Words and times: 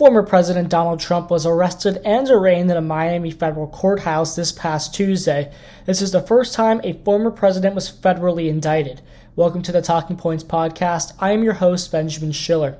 Former 0.00 0.22
President 0.22 0.70
Donald 0.70 0.98
Trump 0.98 1.30
was 1.30 1.44
arrested 1.44 2.00
and 2.06 2.26
arraigned 2.30 2.70
in 2.70 2.76
a 2.78 2.80
Miami 2.80 3.30
federal 3.30 3.66
courthouse 3.66 4.34
this 4.34 4.50
past 4.50 4.94
Tuesday. 4.94 5.52
This 5.84 6.00
is 6.00 6.10
the 6.10 6.22
first 6.22 6.54
time 6.54 6.80
a 6.82 6.94
former 7.04 7.30
president 7.30 7.74
was 7.74 7.92
federally 7.92 8.48
indicted. 8.48 9.02
Welcome 9.36 9.60
to 9.60 9.72
the 9.72 9.82
Talking 9.82 10.16
Points 10.16 10.42
podcast. 10.42 11.12
I 11.20 11.32
am 11.32 11.44
your 11.44 11.52
host, 11.52 11.92
Benjamin 11.92 12.32
Schiller. 12.32 12.78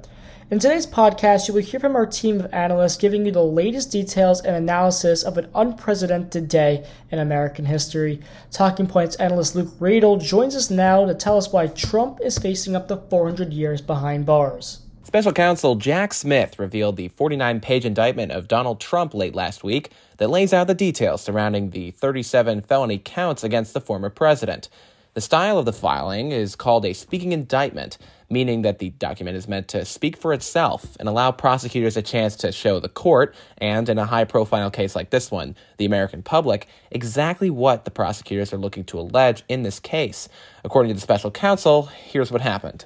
In 0.50 0.60
today's 0.60 0.86
podcast, 0.86 1.46
you 1.46 1.52
will 1.52 1.60
hear 1.60 1.78
from 1.78 1.94
our 1.94 2.06
team 2.06 2.40
of 2.40 2.54
analysts 2.54 2.96
giving 2.96 3.26
you 3.26 3.32
the 3.32 3.44
latest 3.44 3.92
details 3.92 4.40
and 4.40 4.56
analysis 4.56 5.22
of 5.22 5.36
an 5.36 5.50
unprecedented 5.54 6.48
day 6.48 6.86
in 7.10 7.18
American 7.18 7.66
history. 7.66 8.20
Talking 8.50 8.86
Points 8.86 9.16
analyst 9.16 9.54
Luke 9.54 9.78
Radel 9.78 10.18
joins 10.22 10.56
us 10.56 10.70
now 10.70 11.04
to 11.04 11.12
tell 11.14 11.36
us 11.36 11.52
why 11.52 11.66
Trump 11.66 12.18
is 12.22 12.38
facing 12.38 12.74
up 12.74 12.88
to 12.88 12.96
400 12.96 13.52
years 13.52 13.82
behind 13.82 14.24
bars. 14.24 14.79
Special 15.02 15.32
counsel 15.32 15.76
Jack 15.76 16.12
Smith 16.12 16.58
revealed 16.58 16.96
the 16.96 17.08
49 17.08 17.60
page 17.60 17.86
indictment 17.86 18.32
of 18.32 18.48
Donald 18.48 18.80
Trump 18.80 19.14
late 19.14 19.34
last 19.34 19.64
week 19.64 19.90
that 20.18 20.28
lays 20.28 20.52
out 20.52 20.66
the 20.66 20.74
details 20.74 21.22
surrounding 21.22 21.70
the 21.70 21.90
37 21.92 22.60
felony 22.60 22.98
counts 22.98 23.42
against 23.42 23.72
the 23.72 23.80
former 23.80 24.10
president. 24.10 24.68
The 25.14 25.22
style 25.22 25.58
of 25.58 25.64
the 25.64 25.72
filing 25.72 26.30
is 26.32 26.54
called 26.54 26.84
a 26.84 26.92
speaking 26.92 27.32
indictment, 27.32 27.96
meaning 28.28 28.62
that 28.62 28.78
the 28.78 28.90
document 28.90 29.36
is 29.38 29.48
meant 29.48 29.68
to 29.68 29.84
speak 29.86 30.16
for 30.18 30.34
itself 30.34 30.96
and 31.00 31.08
allow 31.08 31.32
prosecutors 31.32 31.96
a 31.96 32.02
chance 32.02 32.36
to 32.36 32.52
show 32.52 32.78
the 32.78 32.88
court, 32.88 33.34
and 33.58 33.88
in 33.88 33.98
a 33.98 34.06
high 34.06 34.24
profile 34.24 34.70
case 34.70 34.94
like 34.94 35.10
this 35.10 35.30
one, 35.30 35.56
the 35.78 35.86
American 35.86 36.22
public, 36.22 36.68
exactly 36.90 37.50
what 37.50 37.86
the 37.86 37.90
prosecutors 37.90 38.52
are 38.52 38.58
looking 38.58 38.84
to 38.84 39.00
allege 39.00 39.42
in 39.48 39.62
this 39.62 39.80
case. 39.80 40.28
According 40.62 40.90
to 40.90 40.94
the 40.94 41.00
special 41.00 41.30
counsel, 41.30 41.86
here's 41.86 42.30
what 42.30 42.42
happened. 42.42 42.84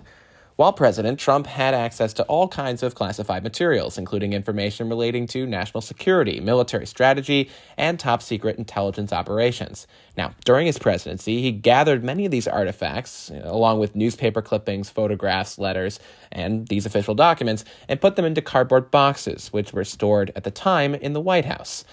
While 0.56 0.72
president, 0.72 1.18
Trump 1.18 1.48
had 1.48 1.74
access 1.74 2.12
to 2.12 2.22
all 2.24 2.46
kinds 2.46 2.84
of 2.84 2.94
classified 2.94 3.42
materials, 3.42 3.98
including 3.98 4.32
information 4.32 4.88
relating 4.88 5.26
to 5.28 5.46
national 5.46 5.80
security, 5.80 6.38
military 6.38 6.86
strategy, 6.86 7.50
and 7.76 7.98
top 7.98 8.22
secret 8.22 8.56
intelligence 8.56 9.12
operations. 9.12 9.88
Now, 10.16 10.32
during 10.44 10.66
his 10.66 10.78
presidency, 10.78 11.42
he 11.42 11.50
gathered 11.50 12.04
many 12.04 12.24
of 12.24 12.30
these 12.30 12.46
artifacts, 12.46 13.32
along 13.42 13.80
with 13.80 13.96
newspaper 13.96 14.42
clippings, 14.42 14.88
photographs, 14.90 15.58
letters, 15.58 15.98
and 16.30 16.68
these 16.68 16.86
official 16.86 17.16
documents, 17.16 17.64
and 17.88 18.00
put 18.00 18.14
them 18.14 18.24
into 18.24 18.40
cardboard 18.40 18.92
boxes, 18.92 19.52
which 19.52 19.72
were 19.72 19.82
stored 19.82 20.30
at 20.36 20.44
the 20.44 20.52
time 20.52 20.94
in 20.94 21.14
the 21.14 21.20
White 21.20 21.46
House. 21.46 21.84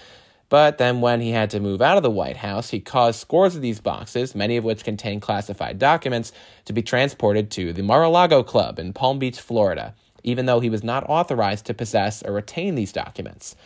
But 0.52 0.76
then, 0.76 1.00
when 1.00 1.22
he 1.22 1.30
had 1.30 1.48
to 1.52 1.60
move 1.60 1.80
out 1.80 1.96
of 1.96 2.02
the 2.02 2.10
White 2.10 2.36
House, 2.36 2.68
he 2.68 2.78
caused 2.78 3.18
scores 3.18 3.56
of 3.56 3.62
these 3.62 3.80
boxes, 3.80 4.34
many 4.34 4.58
of 4.58 4.64
which 4.64 4.84
contain 4.84 5.18
classified 5.18 5.78
documents, 5.78 6.30
to 6.66 6.74
be 6.74 6.82
transported 6.82 7.50
to 7.52 7.72
the 7.72 7.82
Mar 7.82 8.02
a 8.02 8.10
Lago 8.10 8.42
Club 8.42 8.78
in 8.78 8.92
Palm 8.92 9.18
Beach, 9.18 9.40
Florida, 9.40 9.94
even 10.22 10.44
though 10.44 10.60
he 10.60 10.68
was 10.68 10.84
not 10.84 11.08
authorized 11.08 11.64
to 11.64 11.72
possess 11.72 12.22
or 12.22 12.34
retain 12.34 12.74
these 12.74 12.92
documents. 12.92 13.56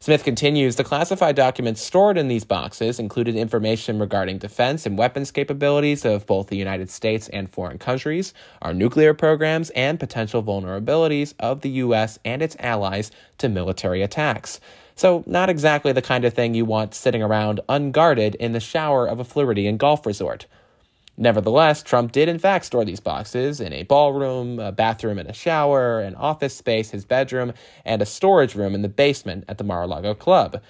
Smith 0.00 0.22
continues 0.22 0.76
the 0.76 0.84
classified 0.84 1.34
documents 1.34 1.80
stored 1.80 2.18
in 2.18 2.28
these 2.28 2.44
boxes 2.44 2.98
included 2.98 3.36
information 3.36 3.98
regarding 3.98 4.36
defense 4.36 4.84
and 4.84 4.98
weapons 4.98 5.30
capabilities 5.30 6.04
of 6.04 6.26
both 6.26 6.48
the 6.48 6.58
United 6.58 6.90
States 6.90 7.30
and 7.30 7.48
foreign 7.48 7.78
countries, 7.78 8.34
our 8.60 8.74
nuclear 8.74 9.14
programs, 9.14 9.70
and 9.70 9.98
potential 9.98 10.42
vulnerabilities 10.42 11.32
of 11.40 11.62
the 11.62 11.70
U.S. 11.70 12.18
and 12.22 12.42
its 12.42 12.54
allies 12.60 13.10
to 13.38 13.48
military 13.48 14.02
attacks. 14.02 14.60
So, 14.96 15.24
not 15.26 15.50
exactly 15.50 15.92
the 15.92 16.02
kind 16.02 16.24
of 16.24 16.34
thing 16.34 16.54
you 16.54 16.64
want 16.64 16.94
sitting 16.94 17.22
around 17.22 17.60
unguarded 17.68 18.36
in 18.36 18.52
the 18.52 18.60
shower 18.60 19.06
of 19.06 19.18
a 19.18 19.24
Floridian 19.24 19.76
golf 19.76 20.06
resort. 20.06 20.46
Nevertheless, 21.16 21.82
Trump 21.82 22.12
did 22.12 22.28
in 22.28 22.38
fact 22.38 22.64
store 22.64 22.84
these 22.84 23.00
boxes 23.00 23.60
in 23.60 23.72
a 23.72 23.84
ballroom, 23.84 24.58
a 24.58 24.72
bathroom 24.72 25.18
and 25.18 25.28
a 25.28 25.32
shower, 25.32 26.00
an 26.00 26.14
office 26.16 26.56
space, 26.56 26.90
his 26.90 27.04
bedroom, 27.04 27.52
and 27.84 28.02
a 28.02 28.06
storage 28.06 28.54
room 28.56 28.74
in 28.74 28.82
the 28.82 28.88
basement 28.88 29.44
at 29.48 29.58
the 29.58 29.64
Mar 29.64 29.82
a 29.82 29.86
Lago 29.86 30.14
Club. 30.14 30.60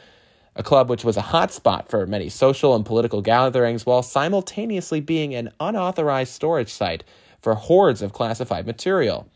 A 0.57 0.63
club 0.63 0.89
which 0.89 1.05
was 1.05 1.17
a 1.17 1.23
hotspot 1.23 1.89
for 1.89 2.07
many 2.07 2.29
social 2.29 2.75
and 2.75 2.85
political 2.85 3.23
gatherings 3.23 3.87
while 3.87 4.03
simultaneously 4.03 5.01
being 5.01 5.35
an 5.35 5.51
unauthorized 5.61 6.33
storage 6.33 6.73
site 6.73 7.05
for 7.41 7.55
hordes 7.55 8.03
of 8.03 8.13
classified 8.13 8.67
material. 8.67 9.27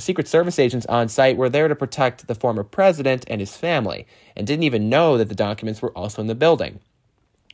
The 0.00 0.04
Secret 0.04 0.28
Service 0.28 0.58
agents 0.58 0.86
on 0.86 1.10
site 1.10 1.36
were 1.36 1.50
there 1.50 1.68
to 1.68 1.74
protect 1.74 2.26
the 2.26 2.34
former 2.34 2.64
president 2.64 3.26
and 3.28 3.38
his 3.38 3.54
family, 3.54 4.06
and 4.34 4.46
didn't 4.46 4.62
even 4.62 4.88
know 4.88 5.18
that 5.18 5.28
the 5.28 5.34
documents 5.34 5.82
were 5.82 5.92
also 5.92 6.22
in 6.22 6.26
the 6.26 6.34
building, 6.34 6.80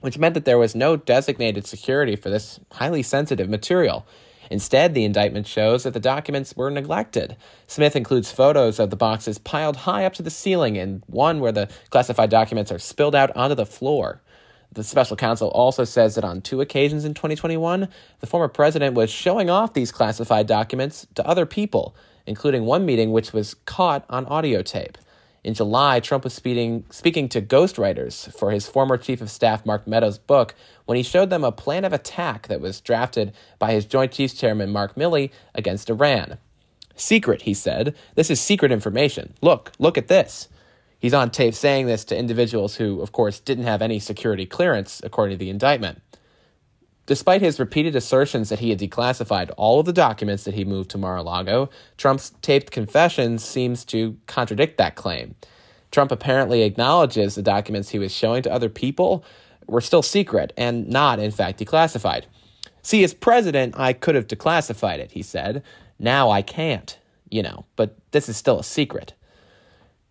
which 0.01 0.17
meant 0.17 0.35
that 0.35 0.45
there 0.45 0.57
was 0.57 0.77
no 0.77 0.97
designated 0.97 1.67
security 1.67 2.15
for 2.15 2.31
this 2.31 2.61
highly 2.71 3.03
sensitive 3.03 3.49
material. 3.49 4.07
Instead, 4.49 4.95
the 4.95 5.03
indictment 5.03 5.49
shows 5.49 5.83
that 5.83 5.93
the 5.93 5.99
documents 5.99 6.55
were 6.57 6.71
neglected. 6.71 7.37
Smith 7.67 7.97
includes 7.97 8.31
photos 8.31 8.79
of 8.79 8.91
the 8.91 8.97
boxes 8.97 9.39
piled 9.39 9.79
high 9.79 10.05
up 10.05 10.13
to 10.13 10.23
the 10.23 10.31
ceiling 10.31 10.79
and 10.79 11.03
one 11.09 11.41
where 11.41 11.51
the 11.51 11.69
classified 11.91 12.31
documents 12.31 12.71
are 12.71 12.79
spilled 12.79 13.17
out 13.17 13.37
onto 13.37 13.57
the 13.57 13.67
floor. 13.67 14.23
The 14.71 14.85
special 14.85 15.17
counsel 15.17 15.49
also 15.49 15.83
says 15.83 16.15
that 16.15 16.23
on 16.23 16.43
two 16.43 16.61
occasions 16.61 17.05
in 17.05 17.13
2021, 17.13 17.89
the 18.21 18.27
former 18.29 18.47
president 18.47 18.95
was 18.95 19.11
showing 19.11 19.51
off 19.51 19.73
these 19.73 19.91
classified 19.91 20.47
documents 20.47 21.09
to 21.17 21.27
other 21.27 21.45
people, 21.45 21.97
including 22.27 22.65
one 22.65 22.85
meeting 22.85 23.13
which 23.13 23.33
was 23.33 23.55
caught 23.65 24.05
on 24.11 24.27
audio 24.27 24.63
tape. 24.63 24.99
In 25.45 25.55
July, 25.55 26.01
Trump 26.01 26.25
was 26.25 26.35
speaking, 26.35 26.85
speaking 26.91 27.29
to 27.29 27.41
ghostwriters 27.41 28.37
for 28.37 28.51
his 28.51 28.67
former 28.67 28.97
chief 28.97 29.21
of 29.21 29.31
staff, 29.31 29.65
Mark 29.65 29.87
Meadows' 29.87 30.19
book, 30.19 30.57
when 30.87 30.97
he 30.97 31.05
showed 31.05 31.31
them 31.31 31.45
a 31.45 31.53
plan 31.53 31.85
of 31.85 31.93
attack 31.93 32.49
that 32.49 32.61
was 32.61 32.81
drafted 32.81 33.33
by 33.61 33.71
his 33.71 33.85
Joint 33.85 34.11
Chiefs 34.11 34.35
Chairman, 34.35 34.71
Mark 34.73 34.97
Milley, 34.97 35.31
against 35.55 35.89
Iran. 35.89 36.39
Secret, 36.97 37.43
he 37.43 37.55
said. 37.55 37.95
This 38.17 38.29
is 38.29 38.41
secret 38.41 38.73
information. 38.73 39.35
Look, 39.41 39.71
look 39.79 39.97
at 39.97 40.09
this. 40.09 40.49
He's 40.99 41.15
on 41.15 41.31
tape 41.31 41.55
saying 41.55 41.87
this 41.87 42.05
to 42.07 42.19
individuals 42.19 42.77
who, 42.77 43.01
of 43.01 43.13
course, 43.13 43.39
didn't 43.39 43.65
have 43.65 43.83
any 43.83 44.01
security 44.01 44.47
clearance, 44.47 45.01
according 45.05 45.39
to 45.39 45.45
the 45.45 45.51
indictment. 45.51 46.03
Despite 47.07 47.41
his 47.41 47.61
repeated 47.61 47.95
assertions 47.95 48.49
that 48.49 48.59
he 48.59 48.71
had 48.71 48.81
declassified 48.81 49.53
all 49.57 49.79
of 49.79 49.87
the 49.87 49.93
documents 49.93 50.43
that 50.43 50.55
he 50.55 50.65
moved 50.65 50.91
to 50.91 50.99
Mar-a-Lago, 50.99 51.71
Trump's 51.97 52.33
taped 52.43 52.73
confessions 52.73 53.45
seems 53.45 53.85
to 53.87 54.17
contradict 54.27 54.77
that 54.79 54.97
claim. 54.97 55.37
Trump 55.93 56.11
apparently 56.11 56.63
acknowledges 56.63 57.37
the 57.37 57.43
documents 57.43 57.91
he 57.91 58.01
was 58.01 58.13
showing 58.13 58.43
to 58.43 58.53
other 58.53 58.69
people 58.69 59.25
were 59.69 59.81
still 59.81 60.03
secret 60.03 60.53
and 60.57 60.89
not, 60.89 61.21
in 61.21 61.31
fact, 61.31 61.61
declassified. 61.61 62.25
See, 62.83 63.05
as 63.05 63.15
president, 63.15 63.79
I 63.79 63.93
could 63.93 64.17
have 64.17 64.27
declassified 64.27 64.99
it, 64.99 65.13
he 65.13 65.23
said. 65.23 65.63
Now 66.01 66.31
I 66.31 66.43
can't, 66.43 66.99
you 67.31 67.43
know, 67.43 67.67
but 67.77 67.97
this 68.11 68.29
is 68.29 68.37
still 68.37 68.59
a 68.59 68.65
secret. 68.65 69.13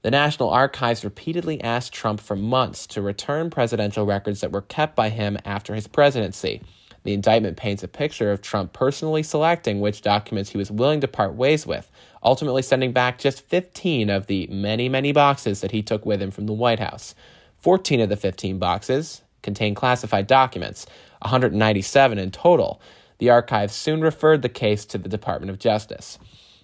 The 0.02 0.12
National 0.12 0.50
Archives 0.50 1.04
repeatedly 1.04 1.62
asked 1.62 1.94
Trump 1.94 2.22
for 2.22 2.36
months 2.36 2.88
to 2.88 3.02
return 3.02 3.50
presidential 3.50 4.06
records 4.06 4.42
that 4.42 4.52
were 4.52 4.62
kept 4.62 4.96
by 4.96 5.10
him 5.10 5.38
after 5.46 5.76
his 5.76 5.88
presidency. 5.88 6.62
The 7.06 7.14
indictment 7.14 7.56
paints 7.56 7.84
a 7.84 7.88
picture 7.88 8.32
of 8.32 8.42
Trump 8.42 8.74
personally 8.74 9.22
selecting 9.22 9.80
which 9.80 10.02
documents 10.02 10.50
he 10.50 10.58
was 10.58 10.72
willing 10.72 11.02
to 11.02 11.08
part 11.08 11.36
ways 11.36 11.68
with, 11.68 11.92
ultimately 12.24 12.64
sending 12.64 12.94
back 12.94 13.20
just 13.20 13.46
15 13.46 14.10
of 14.10 14.26
the 14.26 14.48
many, 14.48 14.90
many 14.90 15.12
boxes 15.12 15.62
that 15.62 15.72
he 15.72 15.84
took 15.84 16.04
with 16.04 16.20
him 16.20 16.32
from 16.32 16.48
the 16.48 16.54
White 16.54 16.80
House. 16.80 17.14
14 17.60 18.02
of 18.02 18.10
the 18.10 18.18
15 18.18 18.58
boxes 18.58 19.22
contain 19.44 19.76
classified 19.76 20.26
documents, 20.26 20.88
197 21.22 22.18
in 22.18 22.32
total. 22.32 22.82
The 23.20 23.30
archives 23.30 23.76
soon 23.76 24.02
referred 24.02 24.42
the 24.42 24.50
case 24.50 24.84
to 24.86 24.98
the 24.98 25.08
Department 25.08 25.52
of 25.52 25.60
Justice. 25.60 26.18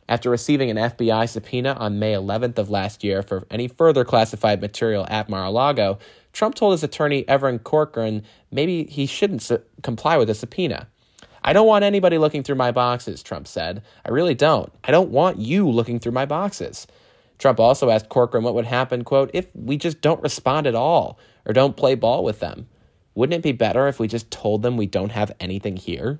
After 0.09 0.31
receiving 0.31 0.72
an 0.72 0.78
FBI 0.78 1.29
subpoena 1.29 1.73
on 1.73 2.00
May 2.00 2.13
11th 2.13 2.58
of 2.58 2.72
last 2.72 3.03
year 3.03 3.22
for 3.22 3.46
any 3.52 3.68
further 3.68 4.03
classified 4.03 4.59
material 4.59 5.06
at 5.08 5.29
Mar 5.29 5.46
a 5.46 5.52
Lago, 5.52 6.00
Trump 6.34 6.56
told 6.56 6.74
his 6.74 6.84
attorney 6.84 7.28
Evan 7.28 7.59
Corcoran 7.59 8.24
maybe 8.52 8.86
he 8.86 9.06
shouldn't 9.06 9.42
su- 9.42 9.62
comply 9.84 10.18
with 10.18 10.28
the 10.28 10.36
subpoena. 10.36 10.88
I 11.44 11.53
don't 11.53 11.67
want 11.67 11.84
anybody 11.84 12.17
looking 12.17 12.44
through 12.44 12.55
my 12.55 12.72
boxes, 12.72 13.23
Trump 13.23 13.47
said. 13.47 13.82
I 14.05 14.09
really 14.09 14.35
don't. 14.35 14.72
I 14.84 14.91
don't 14.91 15.09
want 15.09 15.40
you 15.40 15.67
looking 15.70 16.00
through 16.00 16.11
my 16.11 16.26
boxes. 16.26 16.85
Trump 17.40 17.59
also 17.59 17.90
asked 17.90 18.09
Corcoran 18.09 18.44
what 18.44 18.53
would 18.53 18.66
happen, 18.66 19.03
quote, 19.03 19.32
if 19.34 19.47
we 19.55 19.76
just 19.76 20.02
don't 20.02 20.22
respond 20.22 20.67
at 20.67 20.76
all 20.76 21.17
or 21.46 21.53
don't 21.53 21.76
play 21.76 21.96
ball 21.96 22.23
with 22.23 22.40
them. 22.40 22.67
Wouldn't 23.16 23.40
it 23.40 23.41
be 23.41 23.52
better 23.52 23.88
if 23.88 24.00
we 24.00 24.08
just 24.08 24.29
told 24.29 24.61
them 24.61 24.78
we 24.78 24.85
don't 24.85 25.11
have 25.11 25.32
anything 25.40 25.76
here? 25.76 26.20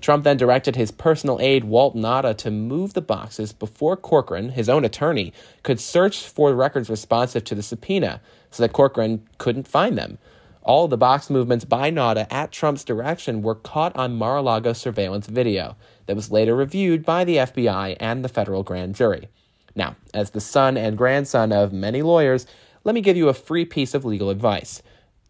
Trump 0.00 0.24
then 0.24 0.36
directed 0.36 0.76
his 0.76 0.90
personal 0.90 1.38
aide, 1.40 1.64
Walt 1.64 1.94
Nauta, 1.94 2.36
to 2.38 2.50
move 2.50 2.94
the 2.94 3.00
boxes 3.00 3.52
before 3.52 3.96
Corcoran, 3.96 4.50
his 4.50 4.68
own 4.68 4.84
attorney, 4.84 5.32
could 5.62 5.80
search 5.80 6.26
for 6.26 6.54
records 6.54 6.88
responsive 6.88 7.44
to 7.44 7.54
the 7.54 7.62
subpoena 7.62 8.20
so 8.50 8.62
that 8.62 8.72
Corcoran 8.72 9.26
couldn't 9.38 9.68
find 9.68 9.98
them. 9.98 10.18
All 10.62 10.88
the 10.88 10.96
box 10.96 11.30
movements 11.30 11.64
by 11.64 11.90
Nauta 11.90 12.26
at 12.30 12.52
Trump's 12.52 12.84
direction 12.84 13.42
were 13.42 13.54
caught 13.54 13.96
on 13.96 14.16
Mar 14.16 14.36
a 14.36 14.42
Lago 14.42 14.72
surveillance 14.72 15.26
video 15.26 15.76
that 16.06 16.16
was 16.16 16.30
later 16.30 16.54
reviewed 16.54 17.04
by 17.04 17.24
the 17.24 17.36
FBI 17.36 17.96
and 17.98 18.24
the 18.24 18.28
federal 18.28 18.62
grand 18.62 18.94
jury. 18.94 19.28
Now, 19.74 19.96
as 20.12 20.30
the 20.30 20.40
son 20.40 20.76
and 20.76 20.98
grandson 20.98 21.52
of 21.52 21.72
many 21.72 22.02
lawyers, 22.02 22.46
let 22.84 22.94
me 22.94 23.00
give 23.00 23.16
you 23.16 23.28
a 23.28 23.34
free 23.34 23.64
piece 23.64 23.94
of 23.94 24.04
legal 24.04 24.30
advice. 24.30 24.82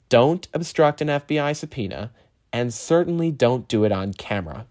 Don't 0.09 0.49
obstruct 0.53 1.01
an 1.01 1.09
FBI 1.09 1.55
subpoena 1.55 2.11
and 2.52 2.73
certainly 2.73 3.31
don't 3.31 3.69
do 3.69 3.85
it 3.85 3.93
on 3.93 4.12
camera. 4.14 4.67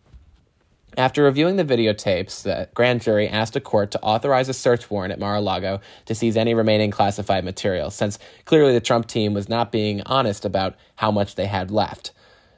After 0.97 1.23
reviewing 1.23 1.55
the 1.55 1.63
videotapes, 1.63 2.41
the 2.43 2.67
grand 2.73 3.01
jury 3.01 3.29
asked 3.29 3.55
a 3.55 3.61
court 3.61 3.91
to 3.91 4.01
authorize 4.01 4.49
a 4.49 4.53
search 4.53 4.89
warrant 4.89 5.13
at 5.13 5.19
Mar 5.19 5.35
a 5.35 5.41
Lago 5.41 5.79
to 6.05 6.15
seize 6.15 6.35
any 6.35 6.53
remaining 6.53 6.91
classified 6.91 7.45
material, 7.45 7.91
since 7.91 8.19
clearly 8.45 8.73
the 8.73 8.81
Trump 8.81 9.07
team 9.07 9.33
was 9.33 9.47
not 9.47 9.71
being 9.71 10.01
honest 10.07 10.45
about 10.45 10.75
how 10.95 11.11
much 11.11 11.35
they 11.35 11.45
had 11.45 11.71
left. 11.71 12.11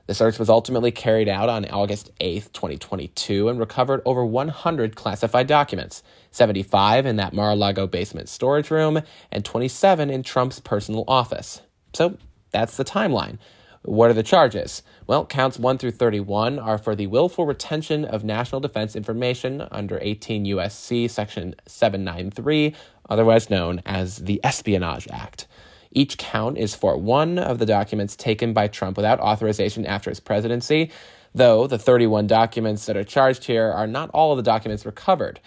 The 0.07 0.15
search 0.15 0.39
was 0.39 0.49
ultimately 0.49 0.91
carried 0.91 1.29
out 1.29 1.49
on 1.49 1.65
August 1.65 2.09
8, 2.19 2.51
2022, 2.53 3.47
and 3.47 3.59
recovered 3.59 4.01
over 4.05 4.25
100 4.25 4.95
classified 4.95 5.47
documents 5.47 6.01
75 6.31 7.05
in 7.05 7.17
that 7.17 7.33
Mar 7.33 7.51
a 7.51 7.55
Lago 7.55 7.85
basement 7.87 8.29
storage 8.29 8.71
room, 8.71 9.01
and 9.31 9.45
27 9.45 10.09
in 10.09 10.23
Trump's 10.23 10.59
personal 10.59 11.03
office. 11.07 11.61
So 11.93 12.17
that's 12.51 12.77
the 12.77 12.85
timeline. 12.85 13.37
What 13.83 14.11
are 14.11 14.13
the 14.13 14.21
charges? 14.21 14.83
Well, 15.07 15.25
counts 15.25 15.57
1 15.57 15.79
through 15.79 15.91
31 15.91 16.59
are 16.59 16.77
for 16.77 16.95
the 16.95 17.07
willful 17.07 17.47
retention 17.47 18.05
of 18.05 18.23
national 18.23 18.61
defense 18.61 18.95
information 18.95 19.67
under 19.71 19.97
18 19.99 20.45
USC 20.45 21.09
section 21.09 21.55
793, 21.65 22.75
otherwise 23.09 23.49
known 23.49 23.81
as 23.83 24.17
the 24.17 24.39
Espionage 24.43 25.07
Act. 25.09 25.47
Each 25.89 26.19
count 26.19 26.59
is 26.59 26.75
for 26.75 26.95
one 26.95 27.39
of 27.39 27.57
the 27.57 27.65
documents 27.65 28.15
taken 28.15 28.53
by 28.53 28.67
Trump 28.67 28.97
without 28.97 29.19
authorization 29.19 29.87
after 29.87 30.11
his 30.11 30.19
presidency, 30.19 30.91
though 31.33 31.65
the 31.65 31.79
31 31.79 32.27
documents 32.27 32.85
that 32.85 32.95
are 32.95 33.03
charged 33.03 33.45
here 33.45 33.71
are 33.71 33.87
not 33.87 34.11
all 34.11 34.31
of 34.31 34.37
the 34.37 34.43
documents 34.43 34.85
recovered 34.85 35.39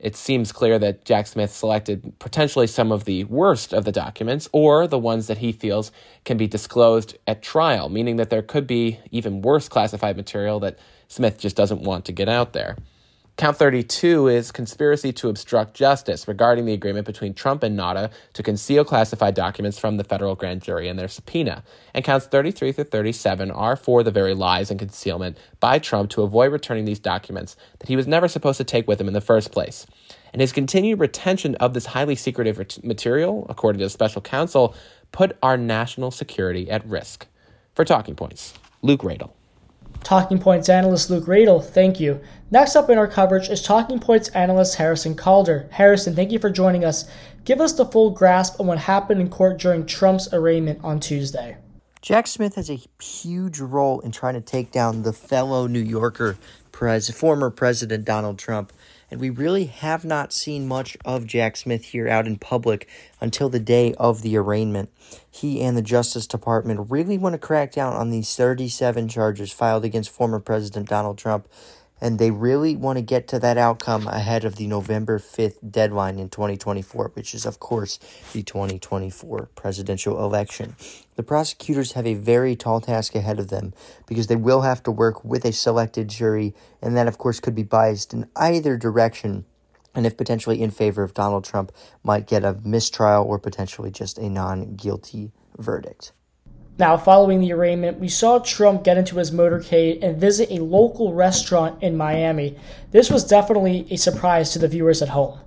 it 0.00 0.16
seems 0.16 0.50
clear 0.50 0.78
that 0.78 1.04
Jack 1.04 1.26
Smith 1.26 1.50
selected 1.50 2.18
potentially 2.18 2.66
some 2.66 2.90
of 2.90 3.04
the 3.04 3.24
worst 3.24 3.72
of 3.72 3.84
the 3.84 3.92
documents 3.92 4.48
or 4.52 4.86
the 4.86 4.98
ones 4.98 5.26
that 5.26 5.38
he 5.38 5.52
feels 5.52 5.92
can 6.24 6.36
be 6.36 6.46
disclosed 6.46 7.18
at 7.26 7.42
trial, 7.42 7.88
meaning 7.88 8.16
that 8.16 8.30
there 8.30 8.42
could 8.42 8.66
be 8.66 8.98
even 9.10 9.42
worse 9.42 9.68
classified 9.68 10.16
material 10.16 10.58
that 10.60 10.78
Smith 11.08 11.38
just 11.38 11.56
doesn't 11.56 11.82
want 11.82 12.04
to 12.06 12.12
get 12.12 12.28
out 12.28 12.52
there. 12.52 12.76
Count 13.40 13.56
32 13.56 14.28
is 14.28 14.52
conspiracy 14.52 15.14
to 15.14 15.30
obstruct 15.30 15.72
justice 15.72 16.28
regarding 16.28 16.66
the 16.66 16.74
agreement 16.74 17.06
between 17.06 17.32
Trump 17.32 17.62
and 17.62 17.74
Nauta 17.74 18.10
to 18.34 18.42
conceal 18.42 18.84
classified 18.84 19.34
documents 19.34 19.78
from 19.78 19.96
the 19.96 20.04
federal 20.04 20.34
grand 20.34 20.60
jury 20.60 20.88
and 20.88 20.98
their 20.98 21.08
subpoena. 21.08 21.64
And 21.94 22.04
counts 22.04 22.26
33 22.26 22.72
through 22.72 22.84
37 22.84 23.50
are 23.50 23.76
for 23.76 24.02
the 24.02 24.10
very 24.10 24.34
lies 24.34 24.70
and 24.70 24.78
concealment 24.78 25.38
by 25.58 25.78
Trump 25.78 26.10
to 26.10 26.22
avoid 26.22 26.52
returning 26.52 26.84
these 26.84 26.98
documents 26.98 27.56
that 27.78 27.88
he 27.88 27.96
was 27.96 28.06
never 28.06 28.28
supposed 28.28 28.58
to 28.58 28.64
take 28.64 28.86
with 28.86 29.00
him 29.00 29.08
in 29.08 29.14
the 29.14 29.22
first 29.22 29.52
place. 29.52 29.86
And 30.34 30.42
his 30.42 30.52
continued 30.52 31.00
retention 31.00 31.54
of 31.54 31.72
this 31.72 31.86
highly 31.86 32.16
secretive 32.16 32.60
material, 32.84 33.46
according 33.48 33.78
to 33.78 33.86
the 33.86 33.88
special 33.90 34.20
counsel, 34.20 34.74
put 35.12 35.38
our 35.42 35.56
national 35.56 36.10
security 36.10 36.70
at 36.70 36.86
risk. 36.86 37.26
For 37.72 37.86
Talking 37.86 38.16
Points, 38.16 38.52
Luke 38.82 39.00
Radel. 39.00 39.30
Talking 40.02 40.38
Points 40.38 40.68
analyst 40.68 41.10
Luke 41.10 41.26
Radel, 41.26 41.64
thank 41.64 42.00
you. 42.00 42.20
Next 42.50 42.74
up 42.74 42.90
in 42.90 42.98
our 42.98 43.06
coverage 43.06 43.48
is 43.48 43.62
Talking 43.62 44.00
Points 44.00 44.28
analyst 44.30 44.76
Harrison 44.76 45.14
Calder. 45.14 45.68
Harrison, 45.70 46.16
thank 46.16 46.32
you 46.32 46.38
for 46.38 46.50
joining 46.50 46.84
us. 46.84 47.08
Give 47.44 47.60
us 47.60 47.74
the 47.74 47.84
full 47.84 48.10
grasp 48.10 48.60
on 48.60 48.66
what 48.66 48.78
happened 48.78 49.20
in 49.20 49.28
court 49.28 49.58
during 49.58 49.86
Trump's 49.86 50.32
arraignment 50.32 50.80
on 50.82 51.00
Tuesday. 51.00 51.56
Jack 52.02 52.26
Smith 52.26 52.54
has 52.54 52.70
a 52.70 52.80
huge 53.00 53.60
role 53.60 54.00
in 54.00 54.10
trying 54.10 54.34
to 54.34 54.40
take 54.40 54.72
down 54.72 55.02
the 55.02 55.12
fellow 55.12 55.66
New 55.66 55.82
Yorker, 55.82 56.38
pres- 56.72 57.10
former 57.10 57.50
President 57.50 58.04
Donald 58.04 58.38
Trump 58.38 58.72
and 59.10 59.20
we 59.20 59.30
really 59.30 59.64
have 59.64 60.04
not 60.04 60.32
seen 60.32 60.68
much 60.68 60.96
of 61.04 61.26
Jack 61.26 61.56
Smith 61.56 61.86
here 61.86 62.08
out 62.08 62.26
in 62.26 62.36
public 62.38 62.88
until 63.20 63.48
the 63.48 63.60
day 63.60 63.94
of 63.94 64.22
the 64.22 64.36
arraignment. 64.36 64.90
He 65.30 65.60
and 65.60 65.76
the 65.76 65.82
Justice 65.82 66.26
Department 66.26 66.90
really 66.90 67.18
want 67.18 67.32
to 67.34 67.38
crack 67.38 67.72
down 67.72 67.94
on 67.94 68.10
these 68.10 68.34
37 68.36 69.08
charges 69.08 69.52
filed 69.52 69.84
against 69.84 70.10
former 70.10 70.38
President 70.38 70.88
Donald 70.88 71.18
Trump 71.18 71.48
and 72.00 72.18
they 72.18 72.30
really 72.30 72.76
want 72.76 72.96
to 72.96 73.02
get 73.02 73.28
to 73.28 73.38
that 73.38 73.58
outcome 73.58 74.06
ahead 74.08 74.44
of 74.44 74.56
the 74.56 74.66
November 74.66 75.18
5th 75.18 75.58
deadline 75.70 76.18
in 76.18 76.28
2024, 76.28 77.12
which 77.14 77.34
is, 77.34 77.44
of 77.44 77.60
course, 77.60 77.98
the 78.32 78.42
2024 78.42 79.50
presidential 79.54 80.22
election. 80.24 80.76
The 81.16 81.22
prosecutors 81.22 81.92
have 81.92 82.06
a 82.06 82.14
very 82.14 82.56
tall 82.56 82.80
task 82.80 83.14
ahead 83.14 83.38
of 83.38 83.48
them 83.48 83.74
because 84.06 84.28
they 84.28 84.36
will 84.36 84.62
have 84.62 84.82
to 84.84 84.90
work 84.90 85.24
with 85.24 85.44
a 85.44 85.52
selected 85.52 86.08
jury, 86.08 86.54
and 86.80 86.96
that, 86.96 87.08
of 87.08 87.18
course, 87.18 87.40
could 87.40 87.54
be 87.54 87.62
biased 87.62 88.14
in 88.14 88.28
either 88.36 88.76
direction. 88.76 89.44
And 89.94 90.06
if 90.06 90.16
potentially 90.16 90.62
in 90.62 90.70
favor 90.70 91.02
of 91.02 91.14
Donald 91.14 91.44
Trump, 91.44 91.72
might 92.02 92.26
get 92.26 92.44
a 92.44 92.58
mistrial 92.64 93.24
or 93.24 93.38
potentially 93.38 93.90
just 93.90 94.18
a 94.18 94.28
non 94.28 94.76
guilty 94.76 95.32
verdict. 95.58 96.12
Now, 96.78 96.96
following 96.96 97.40
the 97.40 97.52
arraignment, 97.52 97.98
we 97.98 98.08
saw 98.08 98.38
Trump 98.38 98.84
get 98.84 98.96
into 98.96 99.16
his 99.16 99.30
motorcade 99.30 100.02
and 100.02 100.18
visit 100.18 100.50
a 100.50 100.62
local 100.62 101.12
restaurant 101.12 101.82
in 101.82 101.96
Miami. 101.96 102.56
This 102.90 103.10
was 103.10 103.24
definitely 103.24 103.86
a 103.90 103.96
surprise 103.96 104.52
to 104.52 104.58
the 104.58 104.68
viewers 104.68 105.02
at 105.02 105.10
home. 105.10 105.38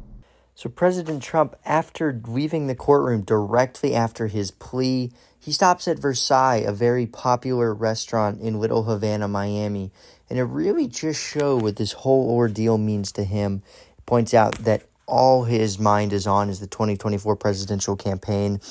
So, 0.56 0.70
President 0.70 1.24
Trump, 1.24 1.56
after 1.66 2.22
leaving 2.28 2.68
the 2.68 2.76
courtroom 2.76 3.22
directly 3.22 3.96
after 3.96 4.28
his 4.28 4.52
plea, 4.52 5.12
he 5.40 5.52
stops 5.52 5.88
at 5.88 5.98
Versailles, 5.98 6.64
a 6.66 6.72
very 6.72 7.08
popular 7.08 7.74
restaurant 7.74 8.40
in 8.40 8.60
Little 8.60 8.84
Havana, 8.84 9.28
Miami. 9.28 9.92
And 10.30 10.38
it 10.38 10.44
really 10.44 10.88
just 10.88 11.20
shows 11.20 11.64
what 11.64 11.76
this 11.76 11.92
whole 11.92 12.30
ordeal 12.30 12.78
means 12.78 13.12
to 13.14 13.24
him. 13.24 13.64
It 13.98 14.06
points 14.06 14.34
out 14.34 14.60
that 14.60 14.84
all 15.06 15.44
his 15.44 15.80
mind 15.80 16.14
is 16.14 16.28
on 16.28 16.50
is 16.50 16.60
the 16.60 16.68
2024 16.68 17.36
presidential 17.36 17.96
campaign 17.96 18.62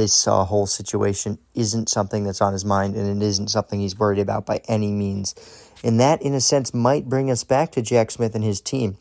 this 0.00 0.26
uh, 0.26 0.44
whole 0.44 0.66
situation 0.66 1.38
isn't 1.54 1.90
something 1.90 2.24
that's 2.24 2.40
on 2.40 2.54
his 2.54 2.64
mind 2.64 2.96
and 2.96 3.22
it 3.22 3.26
isn't 3.26 3.48
something 3.48 3.78
he's 3.78 3.98
worried 3.98 4.18
about 4.18 4.46
by 4.46 4.62
any 4.66 4.90
means. 4.90 5.34
And 5.84 6.00
that, 6.00 6.22
in 6.22 6.32
a 6.32 6.40
sense, 6.40 6.72
might 6.72 7.06
bring 7.06 7.30
us 7.30 7.44
back 7.44 7.72
to 7.72 7.82
Jack 7.82 8.10
Smith 8.10 8.34
and 8.34 8.42
his 8.42 8.62
team 8.62 8.96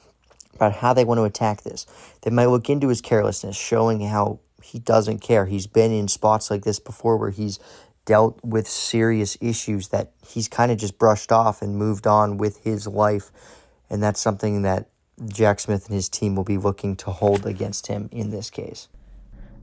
about 0.55 0.73
how 0.73 0.93
they 0.93 1.05
want 1.05 1.19
to 1.19 1.23
attack 1.23 1.61
this. 1.63 1.85
They 2.21 2.31
might 2.31 2.47
look 2.47 2.69
into 2.69 2.89
his 2.89 2.99
carelessness, 2.99 3.55
showing 3.55 4.01
how 4.01 4.41
he 4.61 4.77
doesn't 4.77 5.19
care. 5.19 5.45
He's 5.45 5.67
been 5.67 5.93
in 5.93 6.09
spots 6.09 6.51
like 6.51 6.63
this 6.63 6.79
before 6.79 7.15
where 7.15 7.29
he's 7.29 7.59
dealt 8.03 8.37
with 8.43 8.67
serious 8.67 9.37
issues 9.39 9.87
that 9.89 10.11
he's 10.27 10.49
kind 10.49 10.69
of 10.69 10.77
just 10.77 10.97
brushed 10.97 11.31
off 11.31 11.61
and 11.61 11.77
moved 11.77 12.07
on 12.07 12.37
with 12.37 12.61
his 12.65 12.87
life. 12.87 13.31
And 13.89 14.03
that's 14.03 14.19
something 14.19 14.63
that 14.63 14.89
Jack 15.27 15.61
Smith 15.61 15.85
and 15.85 15.95
his 15.95 16.09
team 16.09 16.35
will 16.35 16.43
be 16.43 16.57
looking 16.57 16.97
to 16.97 17.11
hold 17.11 17.45
against 17.45 17.87
him 17.87 18.09
in 18.11 18.31
this 18.31 18.49
case. 18.49 18.89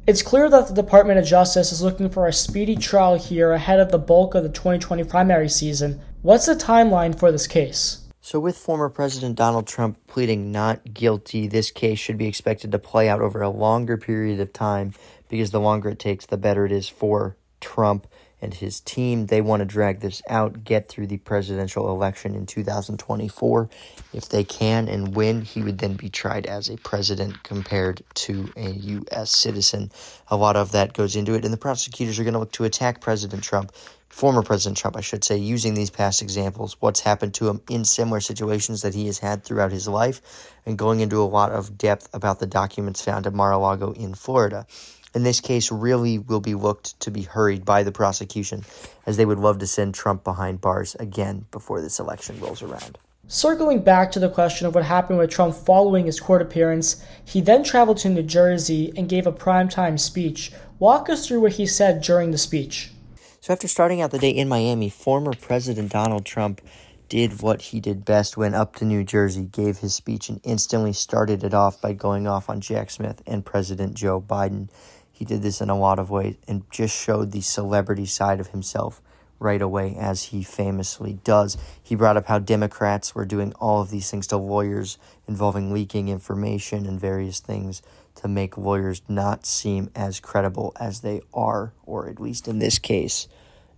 It's 0.06 0.22
clear 0.22 0.48
that 0.48 0.68
the 0.68 0.74
Department 0.74 1.18
of 1.18 1.24
Justice 1.24 1.72
is 1.72 1.82
looking 1.82 2.08
for 2.08 2.28
a 2.28 2.32
speedy 2.32 2.76
trial 2.76 3.16
here 3.16 3.50
ahead 3.50 3.80
of 3.80 3.90
the 3.90 3.98
bulk 3.98 4.36
of 4.36 4.44
the 4.44 4.48
2020 4.48 5.02
primary 5.02 5.48
season. 5.48 6.00
What's 6.22 6.46
the 6.46 6.54
timeline 6.54 7.18
for 7.18 7.32
this 7.32 7.48
case? 7.48 8.04
So, 8.20 8.38
with 8.38 8.56
former 8.56 8.88
President 8.88 9.34
Donald 9.34 9.66
Trump 9.66 9.98
pleading 10.06 10.52
not 10.52 10.94
guilty, 10.94 11.48
this 11.48 11.72
case 11.72 11.98
should 11.98 12.18
be 12.18 12.28
expected 12.28 12.70
to 12.70 12.78
play 12.78 13.08
out 13.08 13.20
over 13.20 13.42
a 13.42 13.50
longer 13.50 13.96
period 13.96 14.38
of 14.38 14.52
time 14.52 14.92
because 15.28 15.50
the 15.50 15.58
longer 15.58 15.88
it 15.88 15.98
takes, 15.98 16.24
the 16.24 16.36
better 16.36 16.64
it 16.64 16.70
is 16.70 16.88
for 16.88 17.36
Trump 17.60 18.06
and 18.42 18.52
his 18.52 18.80
team. 18.80 19.26
They 19.26 19.40
want 19.40 19.60
to 19.60 19.64
drag 19.64 20.00
this 20.00 20.22
out, 20.28 20.64
get 20.64 20.88
through 20.88 21.06
the 21.06 21.18
presidential 21.18 21.90
election 21.90 22.34
in 22.34 22.46
2024. 22.46 23.68
If 24.12 24.28
they 24.28 24.44
can 24.44 24.88
and 24.88 25.14
win, 25.14 25.42
he 25.42 25.62
would 25.62 25.78
then 25.78 25.94
be 25.94 26.08
tried 26.08 26.46
as 26.46 26.68
a 26.68 26.76
president 26.76 27.42
compared 27.42 28.02
to 28.14 28.52
a 28.56 28.70
U.S. 28.70 29.30
citizen. 29.30 29.90
A 30.28 30.36
lot 30.36 30.56
of 30.56 30.72
that 30.72 30.92
goes 30.92 31.16
into 31.16 31.34
it, 31.34 31.44
and 31.44 31.52
the 31.52 31.58
prosecutors 31.58 32.18
are 32.18 32.24
going 32.24 32.34
to 32.34 32.40
look 32.40 32.52
to 32.52 32.64
attack 32.64 33.00
President 33.00 33.42
Trump. 33.42 33.72
Former 34.08 34.42
President 34.42 34.78
Trump, 34.78 34.96
I 34.96 35.00
should 35.00 35.24
say, 35.24 35.36
using 35.36 35.74
these 35.74 35.90
past 35.90 36.22
examples, 36.22 36.76
what's 36.80 37.00
happened 37.00 37.34
to 37.34 37.48
him 37.48 37.60
in 37.68 37.84
similar 37.84 38.20
situations 38.20 38.82
that 38.82 38.94
he 38.94 39.06
has 39.06 39.18
had 39.18 39.44
throughout 39.44 39.72
his 39.72 39.88
life, 39.88 40.54
and 40.64 40.78
going 40.78 41.00
into 41.00 41.20
a 41.20 41.24
lot 41.24 41.52
of 41.52 41.76
depth 41.76 42.08
about 42.14 42.38
the 42.38 42.46
documents 42.46 43.02
found 43.02 43.26
at 43.26 43.34
Mar 43.34 43.52
a 43.52 43.58
Lago 43.58 43.92
in 43.92 44.14
Florida 44.14 44.66
in 45.14 45.22
this 45.22 45.40
case 45.40 45.72
really 45.72 46.18
will 46.18 46.40
be 46.40 46.54
looked 46.54 46.98
to 47.00 47.10
be 47.10 47.22
hurried 47.22 47.64
by 47.64 47.82
the 47.82 47.92
prosecution, 47.92 48.64
as 49.06 49.16
they 49.16 49.24
would 49.24 49.38
love 49.38 49.58
to 49.58 49.66
send 49.66 49.94
Trump 49.94 50.24
behind 50.24 50.60
bars 50.60 50.94
again 50.96 51.46
before 51.50 51.80
this 51.80 51.98
election 51.98 52.38
rolls 52.40 52.62
around. 52.62 52.98
Circling 53.28 53.82
back 53.82 54.12
to 54.12 54.20
the 54.20 54.28
question 54.28 54.68
of 54.68 54.74
what 54.76 54.84
happened 54.84 55.18
with 55.18 55.30
Trump 55.30 55.54
following 55.54 56.06
his 56.06 56.20
court 56.20 56.42
appearance, 56.42 57.04
he 57.24 57.40
then 57.40 57.64
traveled 57.64 57.96
to 57.98 58.08
New 58.08 58.22
Jersey 58.22 58.92
and 58.96 59.08
gave 59.08 59.26
a 59.26 59.32
primetime 59.32 59.98
speech. 59.98 60.52
Walk 60.78 61.10
us 61.10 61.26
through 61.26 61.40
what 61.40 61.52
he 61.52 61.66
said 61.66 62.02
during 62.02 62.30
the 62.30 62.38
speech. 62.38 62.92
So, 63.40 63.52
after 63.52 63.66
starting 63.66 64.00
out 64.00 64.12
the 64.12 64.18
day 64.18 64.30
in 64.30 64.48
Miami, 64.48 64.88
former 64.90 65.32
President 65.32 65.90
Donald 65.90 66.24
Trump 66.24 66.60
did 67.08 67.40
what 67.42 67.62
he 67.62 67.80
did 67.80 68.04
best, 68.04 68.36
went 68.36 68.54
up 68.54 68.76
to 68.76 68.84
New 68.84 69.04
Jersey, 69.04 69.44
gave 69.44 69.78
his 69.78 69.94
speech, 69.94 70.28
and 70.28 70.40
instantly 70.44 70.92
started 70.92 71.44
it 71.44 71.54
off 71.54 71.80
by 71.80 71.92
going 71.92 72.26
off 72.26 72.50
on 72.50 72.60
Jack 72.60 72.90
Smith 72.90 73.22
and 73.26 73.44
President 73.44 73.94
Joe 73.94 74.20
Biden. 74.20 74.68
He 75.16 75.24
did 75.24 75.40
this 75.40 75.62
in 75.62 75.70
a 75.70 75.78
lot 75.78 75.98
of 75.98 76.10
ways 76.10 76.36
and 76.46 76.70
just 76.70 76.94
showed 76.94 77.32
the 77.32 77.40
celebrity 77.40 78.04
side 78.04 78.38
of 78.38 78.48
himself 78.48 79.00
right 79.38 79.62
away, 79.62 79.96
as 79.98 80.24
he 80.24 80.42
famously 80.42 81.14
does. 81.24 81.56
He 81.82 81.94
brought 81.94 82.18
up 82.18 82.26
how 82.26 82.38
Democrats 82.38 83.14
were 83.14 83.24
doing 83.24 83.54
all 83.54 83.80
of 83.80 83.88
these 83.88 84.10
things 84.10 84.26
to 84.26 84.36
lawyers 84.36 84.98
involving 85.26 85.72
leaking 85.72 86.08
information 86.08 86.84
and 86.84 87.00
various 87.00 87.40
things 87.40 87.80
to 88.16 88.28
make 88.28 88.58
lawyers 88.58 89.00
not 89.08 89.46
seem 89.46 89.90
as 89.94 90.20
credible 90.20 90.74
as 90.78 91.00
they 91.00 91.22
are, 91.32 91.72
or 91.86 92.10
at 92.10 92.20
least 92.20 92.46
in 92.46 92.58
this 92.58 92.78
case, 92.78 93.26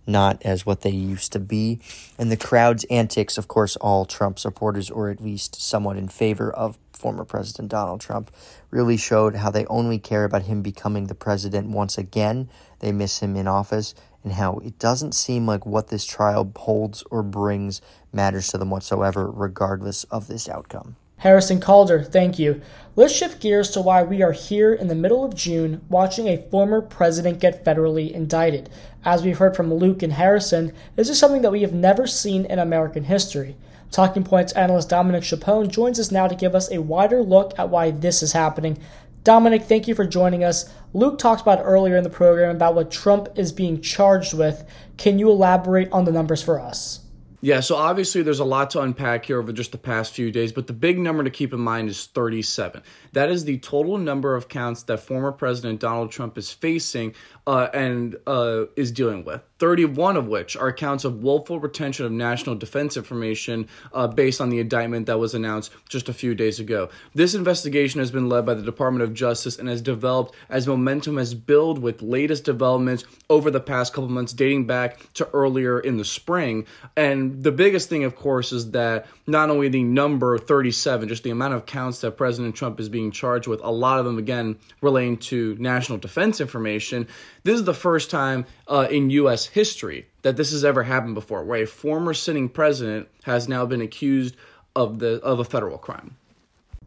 not 0.05 0.41
as 0.43 0.65
what 0.65 0.81
they 0.81 0.89
used 0.89 1.31
to 1.31 1.39
be. 1.39 1.79
And 2.17 2.29
the 2.29 2.37
crowd's 2.37 2.83
antics, 2.85 3.37
of 3.37 3.47
course, 3.47 3.77
all 3.77 4.03
Trump 4.03 4.39
supporters, 4.39 4.89
or 4.89 5.09
at 5.09 5.21
least 5.21 5.61
somewhat 5.61 5.95
in 5.95 6.09
favor 6.09 6.51
of 6.51 6.77
former 6.99 7.23
President 7.23 7.71
Donald 7.71 8.01
Trump, 8.01 8.29
really 8.69 8.97
showed 8.97 9.35
how 9.35 9.49
they 9.49 9.65
only 9.65 9.97
care 9.97 10.25
about 10.25 10.43
him 10.43 10.61
becoming 10.61 11.07
the 11.07 11.15
president 11.15 11.69
once 11.69 11.97
again. 11.97 12.49
They 12.79 12.91
miss 12.91 13.19
him 13.19 13.35
in 13.35 13.47
office, 13.47 13.95
and 14.23 14.33
how 14.33 14.57
it 14.59 14.77
doesn't 14.77 15.13
seem 15.13 15.47
like 15.47 15.65
what 15.65 15.87
this 15.87 16.05
trial 16.05 16.51
holds 16.55 17.03
or 17.09 17.23
brings 17.23 17.81
matters 18.11 18.49
to 18.49 18.57
them 18.57 18.69
whatsoever, 18.69 19.31
regardless 19.31 20.03
of 20.05 20.27
this 20.27 20.49
outcome. 20.49 20.97
Harrison 21.19 21.59
Calder, 21.59 22.01
thank 22.01 22.39
you. 22.39 22.61
Let's 22.95 23.13
shift 23.13 23.41
gears 23.41 23.71
to 23.71 23.81
why 23.81 24.03
we 24.03 24.21
are 24.21 24.31
here 24.31 24.73
in 24.73 24.87
the 24.87 24.95
middle 24.95 25.25
of 25.25 25.35
June 25.35 25.81
watching 25.89 26.27
a 26.27 26.41
former 26.49 26.81
president 26.81 27.39
get 27.39 27.65
federally 27.65 28.11
indicted. 28.11 28.69
As 29.03 29.23
we've 29.23 29.37
heard 29.37 29.55
from 29.55 29.73
Luke 29.73 30.01
and 30.01 30.13
Harrison, 30.13 30.71
this 30.95 31.09
is 31.09 31.19
something 31.19 31.41
that 31.41 31.51
we 31.51 31.61
have 31.61 31.73
never 31.73 32.07
seen 32.07 32.45
in 32.45 32.57
American 32.57 33.03
history. 33.03 33.57
Talking 33.91 34.23
Points 34.23 34.53
analyst 34.53 34.89
Dominic 34.89 35.23
Chiappone 35.23 35.69
joins 35.69 35.99
us 35.99 36.11
now 36.11 36.27
to 36.27 36.35
give 36.35 36.53
us 36.53 36.71
a 36.71 36.81
wider 36.81 37.23
look 37.23 37.57
at 37.57 37.69
why 37.69 37.91
this 37.91 38.21
is 38.21 38.33
happening. 38.33 38.77
Dominic, 39.23 39.63
thank 39.63 39.87
you 39.87 39.95
for 39.95 40.05
joining 40.05 40.43
us. 40.43 40.71
Luke 40.93 41.17
talked 41.17 41.41
about 41.41 41.59
earlier 41.63 41.97
in 41.97 42.03
the 42.03 42.09
program 42.09 42.55
about 42.55 42.75
what 42.75 42.91
Trump 42.91 43.27
is 43.35 43.51
being 43.51 43.81
charged 43.81 44.33
with. 44.33 44.63
Can 44.97 45.19
you 45.19 45.29
elaborate 45.29 45.91
on 45.91 46.05
the 46.05 46.11
numbers 46.11 46.41
for 46.41 46.59
us? 46.59 47.01
Yeah, 47.41 47.61
so 47.61 47.75
obviously 47.77 48.21
there's 48.21 48.39
a 48.39 48.45
lot 48.45 48.71
to 48.71 48.81
unpack 48.81 49.25
here 49.25 49.39
over 49.39 49.53
just 49.53 49.71
the 49.71 49.77
past 49.77 50.13
few 50.13 50.29
days, 50.29 50.51
but 50.51 50.67
the 50.67 50.73
big 50.73 50.99
number 50.99 51.23
to 51.23 51.29
keep 51.29 51.53
in 51.53 51.59
mind 51.59 51.89
is 51.89 52.05
37. 52.07 52.83
That 53.13 53.29
is 53.29 53.45
the 53.45 53.59
total 53.59 53.97
number 53.97 54.35
of 54.35 54.49
counts 54.49 54.83
that 54.83 54.99
former 54.99 55.31
President 55.31 55.79
Donald 55.79 56.11
Trump 56.11 56.37
is 56.37 56.51
facing 56.51 57.15
uh, 57.47 57.69
and 57.73 58.17
uh, 58.27 58.65
is 58.75 58.91
dealing 58.91 59.23
with. 59.23 59.41
31 59.59 60.15
of 60.15 60.27
which 60.27 60.55
are 60.55 60.71
counts 60.71 61.03
of 61.03 61.21
willful 61.21 61.59
retention 61.59 62.05
of 62.05 62.11
national 62.11 62.55
defense 62.55 62.95
information 62.95 63.67
uh, 63.93 64.07
based 64.07 64.39
on 64.39 64.49
the 64.49 64.59
indictment 64.59 65.05
that 65.05 65.19
was 65.19 65.35
announced 65.35 65.71
just 65.89 66.09
a 66.09 66.13
few 66.13 66.33
days 66.33 66.59
ago. 66.59 66.89
This 67.13 67.35
investigation 67.35 67.99
has 67.99 68.09
been 68.09 68.29
led 68.29 68.45
by 68.45 68.53
the 68.53 68.63
Department 68.63 69.03
of 69.03 69.13
Justice 69.13 69.59
and 69.59 69.67
has 69.67 69.81
developed 69.81 70.33
as 70.49 70.65
momentum 70.65 71.17
has 71.17 71.33
built 71.33 71.79
with 71.79 72.01
latest 72.01 72.45
developments 72.45 73.03
over 73.29 73.51
the 73.51 73.59
past 73.59 73.93
couple 73.93 74.09
months, 74.09 74.33
dating 74.33 74.65
back 74.65 75.11
to 75.13 75.29
earlier 75.33 75.79
in 75.79 75.97
the 75.97 76.05
spring. 76.05 76.65
And 76.95 77.43
the 77.43 77.51
biggest 77.51 77.89
thing, 77.89 78.05
of 78.05 78.15
course, 78.15 78.53
is 78.53 78.71
that 78.71 79.07
not 79.27 79.49
only 79.49 79.67
the 79.67 79.83
number 79.83 80.37
37, 80.37 81.09
just 81.09 81.23
the 81.23 81.31
amount 81.31 81.53
of 81.53 81.65
counts 81.65 81.99
that 82.01 82.11
President 82.11 82.55
Trump 82.55 82.79
is 82.79 82.89
being 82.89 83.11
charged 83.11 83.47
with, 83.47 83.59
a 83.63 83.71
lot 83.71 83.99
of 83.99 84.05
them, 84.05 84.17
again, 84.17 84.57
relating 84.81 85.17
to 85.17 85.55
national 85.59 85.97
defense 85.97 86.39
information. 86.39 87.07
This 87.43 87.55
is 87.55 87.65
the 87.65 87.73
first 87.73 88.09
time 88.09 88.45
uh, 88.67 88.87
in 88.89 89.09
U.S. 89.11 89.48
history 89.49 90.07
that 90.21 90.37
this 90.37 90.51
has 90.51 90.63
ever 90.63 90.83
happened 90.83 91.15
before, 91.15 91.43
where 91.43 91.63
a 91.63 91.67
former 91.67 92.13
sitting 92.13 92.49
president 92.49 93.07
has 93.23 93.47
now 93.47 93.65
been 93.65 93.81
accused 93.81 94.35
of 94.75 94.99
the 94.99 95.21
of 95.21 95.39
a 95.39 95.45
federal 95.45 95.77
crime. 95.77 96.15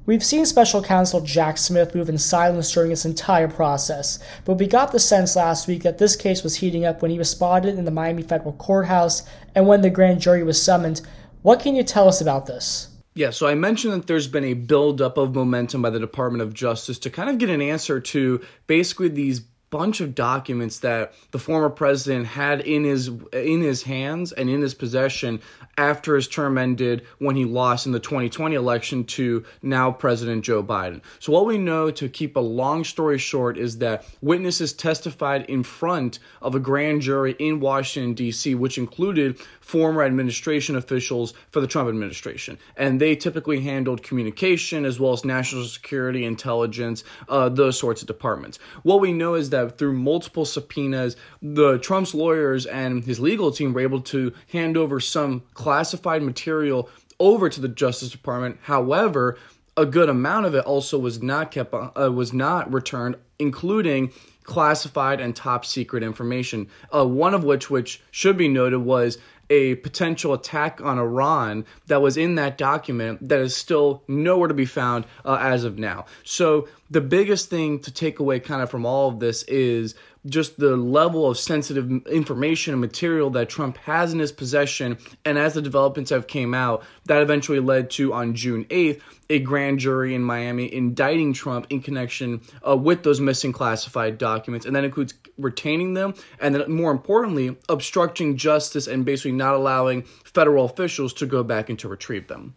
We've 0.05 0.25
seen 0.25 0.47
special 0.47 0.83
counsel 0.83 1.21
Jack 1.21 1.59
Smith 1.59 1.95
move 1.95 2.09
in 2.09 2.19
silence 2.19 2.73
during 2.73 2.91
this 2.91 3.05
entire 3.05 3.47
process, 3.47 4.19
but 4.45 4.55
we 4.55 4.67
got 4.67 4.91
the 4.91 4.99
sense 4.99 5.37
last 5.37 5.69
week 5.69 5.85
that 5.85 5.99
this 5.99 6.17
case 6.17 6.43
was 6.43 6.57
heating 6.57 6.85
up 6.85 7.03
when 7.03 7.13
he 7.13 7.19
was 7.19 7.31
spotted 7.31 7.79
in 7.79 7.85
the 7.85 7.93
Miami 7.93 8.23
federal 8.23 8.55
courthouse 8.55 9.23
and 9.55 9.69
when 9.69 9.83
the 9.83 9.91
grand 9.91 10.21
jury 10.21 10.43
was 10.43 10.61
summoned. 10.61 11.03
What 11.43 11.61
can 11.61 11.77
you 11.77 11.85
tell 11.85 12.09
us 12.09 12.21
about 12.21 12.47
this? 12.47 12.89
Yeah, 13.15 13.31
so 13.31 13.47
I 13.47 13.55
mentioned 13.55 13.93
that 13.93 14.07
there's 14.07 14.27
been 14.27 14.45
a 14.45 14.55
buildup 14.55 15.19
of 15.19 15.35
momentum 15.35 15.83
by 15.83 15.91
the 15.91 16.01
Department 16.01 16.43
of 16.43 16.55
Justice 16.55 16.99
to 17.01 17.11
kind 17.11 17.31
of 17.31 17.39
get 17.39 17.51
an 17.51 17.61
answer 17.61 18.01
to 18.01 18.41
basically 18.67 19.09
these 19.09 19.41
bunch 19.73 20.03
of 20.03 20.15
documents 20.15 20.81
that 20.81 21.15
the 21.31 21.39
former 21.39 21.71
president 21.71 22.27
had 22.27 22.61
in 22.61 22.85
his 22.85 23.09
in 23.33 23.63
his 23.63 23.83
hands 23.83 24.31
and 24.31 24.51
in 24.51 24.61
his 24.61 24.75
possession 24.75 25.41
after 25.79 26.15
his 26.15 26.29
term 26.29 26.59
ended 26.59 27.07
when 27.19 27.35
he 27.35 27.47
lost 27.47 27.87
in 27.87 27.93
the 27.93 27.99
2020 27.99 28.55
election 28.55 29.03
to 29.05 29.43
now 29.63 29.91
President 29.91 30.45
Joe 30.45 30.63
Biden. 30.63 31.01
So 31.21 31.33
what 31.33 31.47
we 31.47 31.57
know 31.57 31.91
to 31.93 32.11
keep 32.11 32.37
a 32.37 32.41
long 32.41 32.85
story 32.85 33.17
short 33.17 33.57
is 33.57 33.79
that 33.79 34.05
witnesses 34.21 34.75
testified 34.75 35.47
in 35.47 35.63
front 35.63 36.19
of 36.43 36.55
a 36.55 36.61
grand 36.61 37.01
jury 37.01 37.35
in 37.39 37.59
Washington 37.59 38.13
D.C. 38.13 38.55
which 38.55 38.77
included 38.77 39.41
former 39.63 40.03
administration 40.03 40.77
officials 40.77 41.33
for 41.51 41.63
the 41.63 41.67
Trump 41.67 41.89
administration 41.89 42.59
and 42.77 43.01
they 43.01 43.17
typically 43.17 43.61
handled 43.61 44.03
communication 44.03 44.85
as 44.85 45.01
well 45.01 45.15
as 45.15 45.25
national 45.25 45.65
security 45.65 46.27
intelligence 46.27 47.05
uh, 47.31 47.49
those 47.49 47.79
sorts 47.79 48.03
of 48.03 48.07
departments. 48.07 48.59
What 48.83 49.01
we 49.01 49.15
know 49.15 49.35
is 49.35 49.49
that 49.49 49.62
that 49.65 49.79
through 49.79 49.95
multiple 49.95 50.45
subpoenas, 50.45 51.17
the 51.41 51.79
Trump's 51.79 52.15
lawyers 52.15 52.67
and 52.67 53.05
his 53.05 53.21
legal 53.21 53.51
team 53.51 53.73
were 53.73 53.81
able 53.81 54.01
to 54.03 54.33
hand 54.53 54.77
over 54.77 55.01
some 55.01 55.43
classified 55.55 56.23
material 56.23 56.89
over 57.19 57.49
to 57.49 57.61
the 57.61 57.69
Justice 57.69 58.11
Department. 58.11 58.59
However, 58.63 59.39
a 59.77 59.87
good 59.87 60.09
amount 60.09 60.47
of 60.47 60.55
it 60.55 60.65
also 60.65 60.99
was 60.99 61.23
not 61.23 61.51
kept 61.51 61.75
uh, 61.75 62.13
was 62.13 62.33
not 62.33 62.73
returned, 62.73 63.17
including 63.39 64.13
classified 64.45 65.21
and 65.21 65.35
top 65.35 65.65
secret 65.65 66.03
information. 66.03 66.69
Uh, 66.95 67.07
one 67.07 67.33
of 67.33 67.45
which, 67.45 67.71
which 67.71 68.03
should 68.11 68.37
be 68.37 68.49
noted, 68.49 68.79
was 68.79 69.19
a 69.53 69.75
potential 69.77 70.33
attack 70.33 70.81
on 70.81 70.99
Iran 70.99 71.67
that 71.87 72.01
was 72.01 72.17
in 72.17 72.37
that 72.37 72.57
document 72.57 73.29
that 73.29 73.39
is 73.41 73.55
still 73.55 74.03
nowhere 74.09 74.49
to 74.49 74.55
be 74.55 74.65
found 74.65 75.05
uh, 75.27 75.39
as 75.41 75.65
of 75.65 75.79
now. 75.79 76.07
So 76.25 76.69
the 76.91 77.03
biggest 77.03 77.51
thing 77.51 77.79
to 77.81 77.91
take 77.93 78.19
away 78.19 78.41
kind 78.41 78.63
of 78.63 78.71
from 78.71 78.87
all 78.87 79.11
of 79.11 79.21
this 79.21 79.43
is 79.43 79.95
just 80.27 80.59
the 80.59 80.77
level 80.77 81.29
of 81.29 81.39
sensitive 81.39 82.07
information 82.07 82.75
and 82.75 82.81
material 82.81 83.31
that 83.31 83.49
Trump 83.49 83.77
has 83.79 84.13
in 84.13 84.19
his 84.19 84.33
possession. 84.33 84.99
And 85.25 85.39
as 85.39 85.55
the 85.55 85.63
developments 85.63 86.11
have 86.11 86.27
came 86.27 86.55
out, 86.55 86.85
that 87.07 87.23
eventually 87.23 87.61
led 87.61 87.91
to 87.91 88.13
on 88.13 88.35
June 88.35 88.65
8th 88.67 89.01
a 89.31 89.39
grand 89.39 89.79
jury 89.79 90.15
in 90.15 90.23
Miami 90.23 90.73
indicting 90.73 91.33
Trump 91.33 91.67
in 91.71 91.81
connection 91.81 92.41
uh, 92.67 92.77
with 92.77 93.03
those 93.03 93.21
missing 93.21 93.53
classified 93.53 94.19
documents, 94.19 94.67
and 94.67 94.77
that 94.77 94.85
includes 94.85 95.15
retaining 95.39 95.95
them, 95.95 96.15
and 96.39 96.55
then 96.55 96.71
more 96.71 96.91
importantly, 96.91 97.57
obstructing 97.69 98.37
justice 98.37 98.87
and 98.87 99.07
basically 99.07 99.33
not 99.33 99.55
allowing 99.55 100.03
federal 100.25 100.67
officials 100.67 101.15
to 101.15 101.27
go 101.27 101.43
back 101.43 101.71
and 101.71 101.79
to 101.79 101.89
retrieve 101.89 102.29
them. 102.29 102.55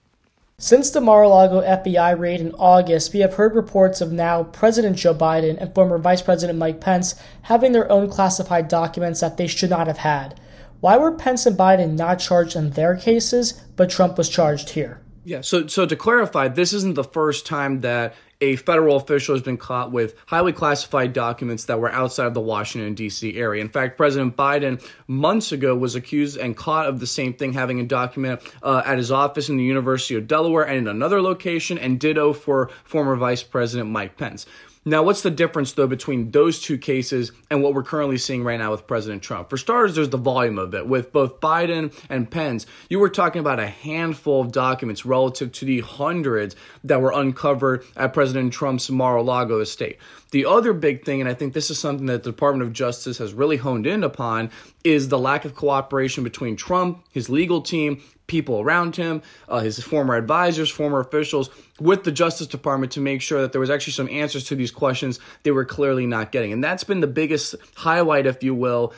Since 0.57 0.91
the 0.91 1.01
Mar-a-Lago 1.01 1.61
FBI 1.61 2.17
raid 2.17 2.39
in 2.39 2.53
August, 2.53 3.13
we 3.13 3.19
have 3.19 3.33
heard 3.33 3.55
reports 3.55 3.99
of 3.99 4.13
now 4.13 4.43
President 4.43 4.95
Joe 4.95 5.13
Biden 5.13 5.57
and 5.59 5.75
former 5.75 5.97
Vice 5.97 6.21
President 6.21 6.57
Mike 6.57 6.79
Pence 6.79 7.15
having 7.41 7.73
their 7.73 7.91
own 7.91 8.09
classified 8.09 8.69
documents 8.69 9.19
that 9.19 9.35
they 9.35 9.47
should 9.47 9.69
not 9.69 9.87
have 9.87 9.97
had. 9.97 10.39
Why 10.79 10.95
were 10.97 11.11
Pence 11.11 11.45
and 11.45 11.57
Biden 11.57 11.97
not 11.97 12.19
charged 12.19 12.55
in 12.55 12.69
their 12.69 12.95
cases, 12.95 13.61
but 13.75 13.89
Trump 13.89 14.17
was 14.17 14.29
charged 14.29 14.69
here? 14.69 15.01
Yeah, 15.25 15.41
so 15.41 15.67
so 15.67 15.85
to 15.85 15.95
clarify, 15.97 16.47
this 16.47 16.71
isn't 16.71 16.95
the 16.95 17.03
first 17.03 17.45
time 17.45 17.81
that 17.81 18.15
a 18.41 18.55
federal 18.57 18.97
official 18.97 19.35
has 19.35 19.41
been 19.41 19.57
caught 19.57 19.91
with 19.91 20.15
highly 20.25 20.53
classified 20.53 21.13
documents 21.13 21.65
that 21.65 21.79
were 21.79 21.91
outside 21.91 22.27
of 22.27 22.33
the 22.33 22.41
Washington, 22.41 22.93
D.C. 22.93 23.37
area. 23.37 23.61
In 23.61 23.69
fact, 23.69 23.97
President 23.97 24.35
Biden 24.35 24.85
months 25.07 25.51
ago 25.51 25.75
was 25.75 25.95
accused 25.95 26.37
and 26.37 26.55
caught 26.55 26.87
of 26.87 26.99
the 26.99 27.07
same 27.07 27.33
thing, 27.33 27.53
having 27.53 27.79
a 27.79 27.85
document 27.85 28.41
uh, 28.61 28.81
at 28.85 28.97
his 28.97 29.11
office 29.11 29.49
in 29.49 29.57
the 29.57 29.63
University 29.63 30.15
of 30.15 30.27
Delaware 30.27 30.63
and 30.63 30.79
in 30.79 30.87
another 30.87 31.21
location, 31.21 31.77
and 31.77 31.99
ditto 31.99 32.33
for 32.33 32.69
former 32.83 33.15
Vice 33.15 33.43
President 33.43 33.89
Mike 33.89 34.17
Pence. 34.17 34.45
Now, 34.87 35.01
what's 35.01 35.23
the 35.23 35.31
difference, 35.31 35.73
though, 35.73 35.87
between 35.87 36.29
those 36.29 36.61
two 36.61 36.77
cases 36.77 37.31
and 37.49 37.63
what 37.63 37.73
we're 37.73 37.81
currently 37.81 38.19
seeing 38.19 38.43
right 38.43 38.59
now 38.59 38.69
with 38.69 38.85
President 38.85 39.23
Trump? 39.23 39.49
For 39.49 39.57
starters, 39.57 39.95
there's 39.95 40.09
the 40.09 40.17
volume 40.17 40.59
of 40.59 40.75
it. 40.75 40.85
With 40.85 41.11
both 41.11 41.39
Biden 41.39 41.91
and 42.07 42.29
Pence, 42.29 42.67
you 42.87 42.99
were 42.99 43.09
talking 43.09 43.39
about 43.39 43.59
a 43.59 43.65
handful 43.65 44.41
of 44.41 44.51
documents 44.51 45.03
relative 45.03 45.51
to 45.53 45.65
the 45.65 45.79
hundreds 45.79 46.55
that 46.83 47.01
were 47.01 47.11
uncovered 47.11 47.83
at 47.97 48.13
President 48.13 48.53
Trump's 48.53 48.91
Mar 48.91 49.15
a 49.15 49.23
Lago 49.23 49.59
estate. 49.59 49.97
The 50.31 50.45
other 50.45 50.73
big 50.73 51.05
thing, 51.05 51.21
and 51.21 51.29
I 51.29 51.33
think 51.33 51.53
this 51.53 51.69
is 51.69 51.79
something 51.79 52.07
that 52.07 52.23
the 52.23 52.31
Department 52.31 52.67
of 52.67 52.73
Justice 52.73 53.17
has 53.19 53.33
really 53.33 53.57
honed 53.57 53.87
in 53.87 54.03
upon, 54.03 54.51
is 54.83 55.07
the 55.07 55.19
lack 55.19 55.45
of 55.45 55.55
cooperation 55.55 56.23
between 56.23 56.55
Trump, 56.55 57.03
his 57.11 57.29
legal 57.29 57.61
team, 57.61 58.01
people 58.27 58.59
around 58.59 58.95
him, 58.95 59.21
uh, 59.49 59.59
his 59.59 59.79
former 59.79 60.15
advisors, 60.15 60.69
former 60.69 60.99
officials, 60.99 61.49
with 61.79 62.03
the 62.03 62.11
Justice 62.11 62.47
Department 62.47 62.91
to 62.93 63.01
make 63.01 63.21
sure 63.21 63.41
that 63.41 63.51
there 63.51 63.61
was 63.61 63.69
actually 63.69 63.93
some 63.93 64.09
answers 64.09 64.45
to 64.45 64.55
these 64.55 64.71
questions 64.71 65.19
they 65.43 65.51
were 65.51 65.65
clearly 65.65 66.05
not 66.05 66.31
getting. 66.31 66.51
And 66.51 66.63
that's 66.63 66.83
been 66.83 67.01
the 67.01 67.07
biggest 67.07 67.55
highlight, 67.75 68.25
if 68.25 68.43
you 68.43 68.55
will, 68.55 68.93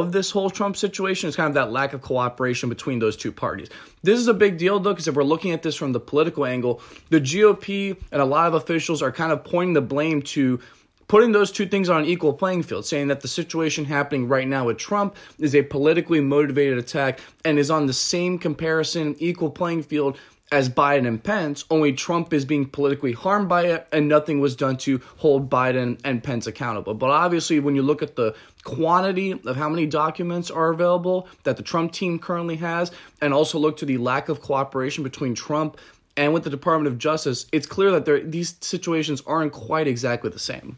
of 0.00 0.12
this 0.12 0.30
whole 0.30 0.50
Trump 0.50 0.76
situation 0.76 1.28
is 1.28 1.36
kind 1.36 1.48
of 1.48 1.54
that 1.54 1.70
lack 1.70 1.92
of 1.92 2.00
cooperation 2.00 2.68
between 2.68 2.98
those 2.98 3.16
two 3.16 3.32
parties. 3.32 3.68
This 4.02 4.18
is 4.18 4.28
a 4.28 4.34
big 4.34 4.56
deal, 4.56 4.80
though, 4.80 4.92
because 4.92 5.08
if 5.08 5.14
we're 5.14 5.22
looking 5.22 5.52
at 5.52 5.62
this 5.62 5.76
from 5.76 5.92
the 5.92 6.00
political 6.00 6.46
angle, 6.46 6.80
the 7.10 7.20
GOP 7.20 7.96
and 8.10 8.22
a 8.22 8.24
lot 8.24 8.46
of 8.46 8.54
officials 8.54 9.02
are 9.02 9.12
kind 9.12 9.32
of 9.32 9.44
pointing 9.44 9.74
the 9.74 9.82
blame 9.82 10.22
to 10.22 10.60
putting 11.08 11.32
those 11.32 11.52
two 11.52 11.66
things 11.66 11.90
on 11.90 12.02
an 12.02 12.06
equal 12.06 12.32
playing 12.32 12.62
field, 12.62 12.86
saying 12.86 13.08
that 13.08 13.20
the 13.20 13.28
situation 13.28 13.84
happening 13.84 14.26
right 14.26 14.48
now 14.48 14.64
with 14.64 14.78
Trump 14.78 15.14
is 15.38 15.54
a 15.54 15.62
politically 15.62 16.20
motivated 16.20 16.78
attack 16.78 17.20
and 17.44 17.58
is 17.58 17.70
on 17.70 17.86
the 17.86 17.92
same 17.92 18.38
comparison, 18.38 19.14
equal 19.18 19.50
playing 19.50 19.82
field 19.82 20.16
as 20.52 20.68
Biden 20.68 21.08
and 21.08 21.24
Pence, 21.24 21.64
only 21.70 21.94
Trump 21.94 22.32
is 22.34 22.44
being 22.44 22.66
politically 22.66 23.12
harmed 23.12 23.48
by 23.48 23.62
it, 23.62 23.88
and 23.90 24.06
nothing 24.06 24.38
was 24.38 24.54
done 24.54 24.76
to 24.76 25.00
hold 25.16 25.48
Biden 25.48 25.98
and 26.04 26.22
Pence 26.22 26.46
accountable. 26.46 26.92
But 26.92 27.10
obviously, 27.10 27.58
when 27.58 27.74
you 27.74 27.82
look 27.82 28.02
at 28.02 28.16
the 28.16 28.36
quantity 28.62 29.32
of 29.32 29.56
how 29.56 29.70
many 29.70 29.86
documents 29.86 30.50
are 30.50 30.68
available 30.68 31.26
that 31.44 31.56
the 31.56 31.62
Trump 31.62 31.90
team 31.92 32.18
currently 32.18 32.56
has, 32.56 32.92
and 33.22 33.32
also 33.32 33.58
look 33.58 33.78
to 33.78 33.86
the 33.86 33.96
lack 33.96 34.28
of 34.28 34.42
cooperation 34.42 35.02
between 35.02 35.34
Trump 35.34 35.78
and 36.18 36.34
with 36.34 36.44
the 36.44 36.50
Department 36.50 36.86
of 36.86 36.98
Justice, 36.98 37.46
it's 37.50 37.66
clear 37.66 37.98
that 37.98 38.30
these 38.30 38.54
situations 38.60 39.22
aren't 39.26 39.52
quite 39.52 39.88
exactly 39.88 40.28
the 40.28 40.38
same. 40.38 40.76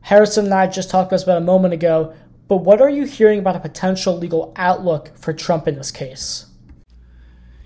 Harrison 0.00 0.46
and 0.46 0.54
I 0.54 0.66
just 0.66 0.90
talked 0.90 1.08
about 1.08 1.16
this 1.16 1.22
about 1.22 1.38
a 1.38 1.44
moment 1.44 1.74
ago, 1.74 2.12
but 2.48 2.56
what 2.56 2.80
are 2.80 2.90
you 2.90 3.04
hearing 3.04 3.38
about 3.38 3.54
a 3.54 3.60
potential 3.60 4.18
legal 4.18 4.52
outlook 4.56 5.16
for 5.16 5.32
Trump 5.32 5.68
in 5.68 5.76
this 5.76 5.92
case? 5.92 6.46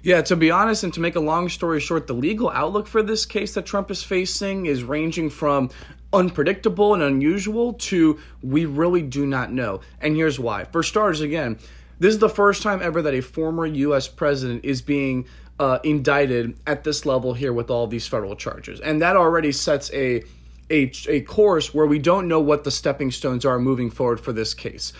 Yeah, 0.03 0.21
to 0.23 0.37
be 0.37 0.51
honest, 0.51 0.83
and 0.83 0.93
to 0.95 1.01
make 1.01 1.15
a 1.15 1.21
long 1.21 1.49
story 1.49 1.79
short, 1.79 2.09
the 2.09 2.13
legal 2.13 2.51
outlook 2.51 2.89
for 2.89 3.03
this 3.03 3.25
case 3.25 3.55
that 3.55 3.67
Trump 3.67 3.91
is 3.91 4.03
facing 4.03 4.67
is 4.67 4.83
ranging 4.83 5.31
from 5.31 5.71
unpredictable 6.13 6.95
and 6.95 7.03
unusual 7.03 7.75
to 7.75 8.19
we 8.43 8.65
really 8.65 9.03
do 9.03 9.27
not 9.27 9.53
know. 9.53 9.81
And 10.01 10.17
here's 10.17 10.41
why. 10.41 10.65
For 10.65 10.83
starters, 10.83 11.21
again, 11.21 11.57
this 12.01 12.15
is 12.15 12.19
the 12.19 12.29
first 12.29 12.63
time 12.63 12.83
ever 12.83 13.01
that 13.03 13.15
a 13.15 13.21
former 13.21 13.65
U.S. 13.65 14.09
president 14.09 14.65
is 14.65 14.83
being 14.83 15.27
uh, 15.61 15.79
indicted 15.85 16.59
at 16.67 16.83
this 16.83 17.07
level 17.07 17.33
here 17.33 17.53
with 17.53 17.71
all 17.71 17.87
these 17.87 18.09
federal 18.09 18.35
charges. 18.35 18.81
And 18.81 19.01
that 19.03 19.17
already 19.17 19.53
sets 19.53 19.93
a 19.93 20.25
a, 20.71 20.91
a 21.09 21.21
course 21.23 21.75
where 21.75 21.87
we 21.87 21.99
don't 21.99 22.29
know 22.29 22.41
what 22.41 22.65
the 22.65 22.71
stepping 22.71 23.11
stones 23.11 23.45
are 23.45 23.59
moving 23.59 23.91
forward 23.91 24.19
for 24.19 24.33
this 24.33 24.55
case. 24.55 24.93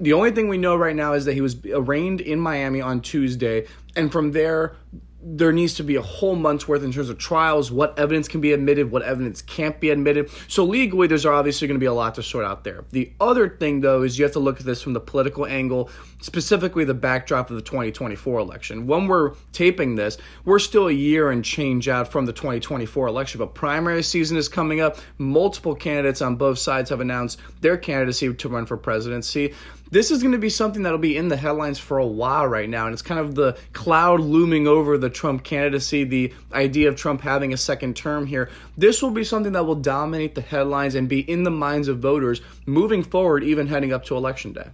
The 0.00 0.12
only 0.12 0.30
thing 0.30 0.48
we 0.48 0.58
know 0.58 0.76
right 0.76 0.96
now 0.96 1.12
is 1.12 1.24
that 1.24 1.34
he 1.34 1.40
was 1.40 1.56
arraigned 1.66 2.20
in 2.20 2.38
Miami 2.38 2.80
on 2.80 3.00
Tuesday, 3.00 3.66
and 3.98 4.12
from 4.12 4.32
there, 4.32 4.76
there 5.20 5.52
needs 5.52 5.74
to 5.74 5.82
be 5.82 5.96
a 5.96 6.02
whole 6.02 6.36
month's 6.36 6.68
worth 6.68 6.84
in 6.84 6.92
terms 6.92 7.08
of 7.08 7.18
trials, 7.18 7.72
what 7.72 7.98
evidence 7.98 8.28
can 8.28 8.40
be 8.40 8.52
admitted, 8.52 8.90
what 8.90 9.02
evidence 9.02 9.42
can't 9.42 9.80
be 9.80 9.90
admitted. 9.90 10.30
So 10.46 10.64
legally, 10.64 11.08
there's 11.08 11.26
obviously 11.26 11.66
going 11.66 11.74
to 11.74 11.80
be 11.80 11.86
a 11.86 11.92
lot 11.92 12.14
to 12.14 12.22
sort 12.22 12.44
out 12.44 12.62
there. 12.62 12.84
The 12.92 13.12
other 13.20 13.48
thing, 13.48 13.80
though, 13.80 14.02
is 14.02 14.16
you 14.16 14.24
have 14.24 14.32
to 14.34 14.38
look 14.38 14.60
at 14.60 14.66
this 14.66 14.80
from 14.80 14.92
the 14.92 15.00
political 15.00 15.44
angle, 15.44 15.90
specifically 16.20 16.84
the 16.84 16.94
backdrop 16.94 17.50
of 17.50 17.56
the 17.56 17.62
2024 17.62 18.38
election. 18.38 18.86
When 18.86 19.08
we're 19.08 19.34
taping 19.52 19.96
this, 19.96 20.18
we're 20.44 20.60
still 20.60 20.86
a 20.86 20.92
year 20.92 21.32
and 21.32 21.44
change 21.44 21.88
out 21.88 22.12
from 22.12 22.24
the 22.24 22.32
2024 22.32 23.08
election, 23.08 23.40
but 23.40 23.54
primary 23.54 24.04
season 24.04 24.36
is 24.36 24.48
coming 24.48 24.80
up. 24.80 24.98
Multiple 25.18 25.74
candidates 25.74 26.22
on 26.22 26.36
both 26.36 26.60
sides 26.60 26.90
have 26.90 27.00
announced 27.00 27.40
their 27.60 27.76
candidacy 27.76 28.32
to 28.32 28.48
run 28.48 28.66
for 28.66 28.76
presidency 28.76 29.52
this 29.90 30.10
is 30.10 30.22
going 30.22 30.32
to 30.32 30.38
be 30.38 30.50
something 30.50 30.82
that'll 30.82 30.98
be 30.98 31.16
in 31.16 31.28
the 31.28 31.36
headlines 31.36 31.78
for 31.78 31.98
a 31.98 32.06
while 32.06 32.46
right 32.46 32.68
now. 32.68 32.86
And 32.86 32.92
it's 32.92 33.02
kind 33.02 33.20
of 33.20 33.34
the 33.34 33.58
cloud 33.72 34.20
looming 34.20 34.66
over 34.66 34.98
the 34.98 35.10
Trump 35.10 35.44
candidacy, 35.44 36.04
the 36.04 36.32
idea 36.52 36.88
of 36.88 36.96
Trump 36.96 37.20
having 37.20 37.52
a 37.52 37.56
second 37.56 37.96
term 37.96 38.26
here. 38.26 38.50
This 38.76 39.02
will 39.02 39.10
be 39.10 39.24
something 39.24 39.52
that 39.52 39.64
will 39.64 39.74
dominate 39.74 40.34
the 40.34 40.40
headlines 40.40 40.94
and 40.94 41.08
be 41.08 41.20
in 41.20 41.42
the 41.42 41.50
minds 41.50 41.88
of 41.88 41.98
voters 41.98 42.40
moving 42.66 43.02
forward, 43.02 43.44
even 43.44 43.66
heading 43.66 43.92
up 43.92 44.04
to 44.06 44.16
Election 44.16 44.52
Day. 44.52 44.68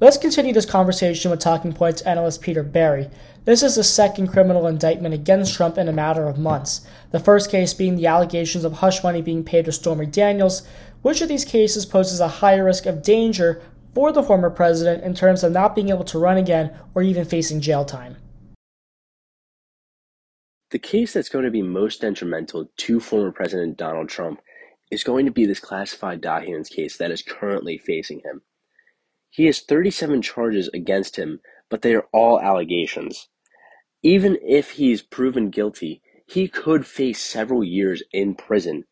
Let's 0.00 0.18
continue 0.18 0.52
this 0.52 0.66
conversation 0.66 1.30
with 1.30 1.38
Talking 1.38 1.72
Points 1.72 2.02
analyst 2.02 2.42
Peter 2.42 2.64
Barry. 2.64 3.08
This 3.44 3.62
is 3.62 3.76
the 3.76 3.84
second 3.84 4.26
criminal 4.26 4.66
indictment 4.66 5.14
against 5.14 5.54
Trump 5.54 5.78
in 5.78 5.88
a 5.88 5.92
matter 5.92 6.26
of 6.26 6.36
months. 6.36 6.84
The 7.12 7.20
first 7.20 7.48
case 7.48 7.72
being 7.72 7.94
the 7.94 8.08
allegations 8.08 8.64
of 8.64 8.72
hush 8.72 9.04
money 9.04 9.22
being 9.22 9.44
paid 9.44 9.66
to 9.66 9.72
Stormy 9.72 10.06
Daniels. 10.06 10.66
Which 11.02 11.20
of 11.20 11.28
these 11.28 11.44
cases 11.44 11.86
poses 11.86 12.18
a 12.18 12.26
higher 12.26 12.64
risk 12.64 12.86
of 12.86 13.02
danger 13.02 13.62
for 13.94 14.12
the 14.12 14.22
former 14.22 14.50
president 14.50 15.04
in 15.04 15.14
terms 15.14 15.44
of 15.44 15.52
not 15.52 15.74
being 15.74 15.88
able 15.88 16.04
to 16.04 16.18
run 16.18 16.36
again 16.36 16.76
or 16.94 17.02
even 17.02 17.24
facing 17.24 17.60
jail 17.60 17.84
time. 17.84 18.16
The 20.70 20.78
case 20.80 21.12
that's 21.12 21.28
going 21.28 21.44
to 21.44 21.50
be 21.52 21.62
most 21.62 22.00
detrimental 22.00 22.68
to 22.76 22.98
former 22.98 23.30
President 23.30 23.76
Donald 23.76 24.08
Trump 24.08 24.40
is 24.90 25.04
going 25.04 25.24
to 25.24 25.30
be 25.30 25.46
this 25.46 25.60
classified 25.60 26.20
documents 26.20 26.68
case 26.68 26.96
that 26.96 27.12
is 27.12 27.22
currently 27.22 27.78
facing 27.78 28.20
him. 28.24 28.42
He 29.30 29.46
has 29.46 29.60
37 29.60 30.22
charges 30.22 30.68
against 30.74 31.16
him, 31.16 31.40
but 31.70 31.82
they 31.82 31.94
are 31.94 32.06
all 32.12 32.40
allegations. 32.40 33.28
Even 34.02 34.36
if 34.42 34.72
he's 34.72 35.02
proven 35.02 35.50
guilty, 35.50 36.02
he 36.26 36.48
could 36.48 36.86
face 36.86 37.20
several 37.20 37.62
years 37.62 38.02
in 38.12 38.34
prison. 38.34 38.84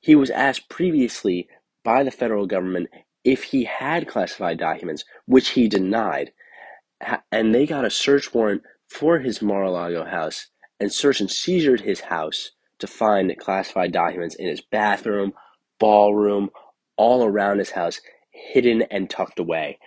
He 0.00 0.14
was 0.14 0.30
asked 0.30 0.68
previously 0.68 1.48
by 1.84 2.02
the 2.02 2.10
federal 2.10 2.46
government 2.46 2.88
if 3.24 3.44
he 3.44 3.64
had 3.64 4.08
classified 4.08 4.58
documents, 4.58 5.04
which 5.26 5.50
he 5.50 5.68
denied, 5.68 6.32
and 7.30 7.54
they 7.54 7.66
got 7.66 7.84
a 7.84 7.90
search 7.90 8.32
warrant 8.32 8.62
for 8.88 9.18
his 9.18 9.42
Mar-a-Lago 9.42 10.04
house 10.04 10.48
and 10.80 10.92
searched 10.92 11.20
and 11.20 11.30
seizured 11.30 11.80
his 11.80 12.00
house 12.00 12.52
to 12.78 12.86
find 12.86 13.36
classified 13.38 13.92
documents 13.92 14.34
in 14.34 14.48
his 14.48 14.60
bathroom, 14.60 15.32
ballroom, 15.78 16.50
all 16.96 17.24
around 17.24 17.58
his 17.58 17.70
house, 17.70 18.00
hidden 18.30 18.82
and 18.82 19.10
tucked 19.10 19.38
away. 19.38 19.78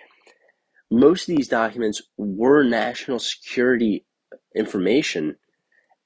Most 0.90 1.30
of 1.30 1.36
these 1.36 1.48
documents 1.48 2.02
were 2.18 2.64
national 2.64 3.20
security 3.20 4.06
information, 4.56 5.38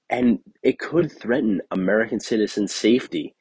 and 0.09 0.39
it 0.61 0.77
could 0.77 1.11
threaten 1.11 1.61
American 1.71 2.19
citizens' 2.19 2.73
safety. 2.73 3.35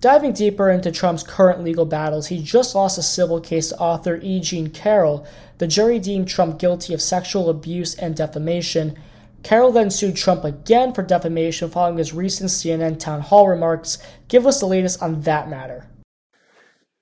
Diving 0.00 0.32
deeper 0.32 0.70
into 0.70 0.92
Trump's 0.92 1.22
current 1.22 1.64
legal 1.64 1.86
battles, 1.86 2.26
he 2.26 2.42
just 2.42 2.74
lost 2.74 2.98
a 2.98 3.02
civil 3.02 3.40
case 3.40 3.70
to 3.70 3.78
author 3.78 4.20
E. 4.22 4.40
Jean 4.40 4.68
Carroll. 4.68 5.26
The 5.58 5.66
jury 5.66 5.98
deemed 5.98 6.28
Trump 6.28 6.58
guilty 6.58 6.92
of 6.92 7.00
sexual 7.00 7.48
abuse 7.48 7.94
and 7.94 8.14
defamation. 8.14 8.98
Carroll 9.42 9.72
then 9.72 9.90
sued 9.90 10.16
Trump 10.16 10.44
again 10.44 10.92
for 10.92 11.02
defamation 11.02 11.70
following 11.70 11.96
his 11.96 12.12
recent 12.12 12.50
CNN 12.50 12.98
town 12.98 13.22
hall 13.22 13.48
remarks. 13.48 13.98
Give 14.28 14.46
us 14.46 14.60
the 14.60 14.66
latest 14.66 15.02
on 15.02 15.22
that 15.22 15.48
matter. 15.48 15.88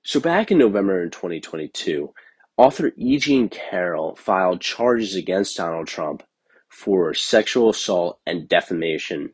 So, 0.03 0.19
back 0.19 0.51
in 0.51 0.57
November 0.57 1.03
in 1.03 1.09
2022, 1.09 2.13
author 2.55 2.93
E. 2.95 3.17
Jean 3.17 3.49
Carroll 3.49 4.15
filed 4.15 4.61
charges 4.61 5.15
against 5.15 5.57
Donald 5.57 5.87
Trump 5.87 6.23
for 6.69 7.13
sexual 7.13 7.71
assault 7.71 8.19
and 8.25 8.47
defamation 8.47 9.33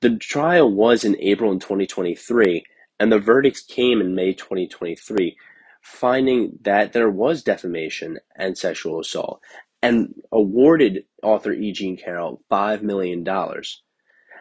the 0.00 0.16
trial 0.16 0.70
was 0.72 1.04
in 1.04 1.16
April 1.20 1.52
in 1.52 1.58
2023, 1.58 2.64
and 3.00 3.12
the 3.12 3.18
verdict 3.18 3.68
came 3.68 4.00
in 4.00 4.14
May 4.14 4.32
2023, 4.32 5.36
finding 5.82 6.58
that 6.62 6.92
there 6.92 7.10
was 7.10 7.42
defamation 7.42 8.18
and 8.36 8.56
sexual 8.56 9.00
assault, 9.00 9.40
and 9.82 10.14
awarded 10.32 11.04
author 11.22 11.52
E. 11.52 11.72
Jean 11.72 11.96
Carroll 11.96 12.42
$5 12.50 12.82
million. 12.82 13.26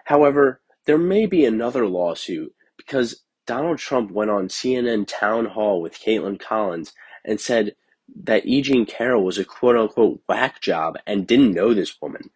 However, 0.05 0.61
there 0.85 0.97
may 0.97 1.25
be 1.25 1.45
another 1.45 1.87
lawsuit 1.87 2.53
because 2.77 3.23
Donald 3.45 3.77
Trump 3.77 4.11
went 4.11 4.31
on 4.31 4.47
CNN 4.47 5.05
Town 5.07 5.45
Hall 5.45 5.81
with 5.81 5.99
Kaitlan 5.99 6.39
Collins 6.39 6.93
and 7.25 7.39
said 7.39 7.75
that 8.23 8.45
E. 8.45 8.61
Jean 8.61 8.85
Carroll 8.85 9.23
was 9.23 9.37
a 9.37 9.45
quote 9.45 9.75
unquote 9.75 10.21
whack 10.27 10.61
job 10.61 10.97
and 11.05 11.27
didn't 11.27 11.53
know 11.53 11.73
this 11.73 12.01
woman. 12.01 12.29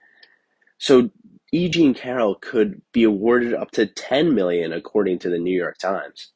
So 0.77 1.11
E. 1.53 1.67
Jean 1.67 1.93
Carroll 1.93 2.35
could 2.35 2.81
be 2.93 3.03
awarded 3.03 3.53
up 3.53 3.71
to 3.71 3.85
10 3.85 4.33
million 4.33 4.71
according 4.71 5.19
to 5.19 5.29
the 5.29 5.37
New 5.37 5.55
York 5.55 5.77
Times. 5.77 6.31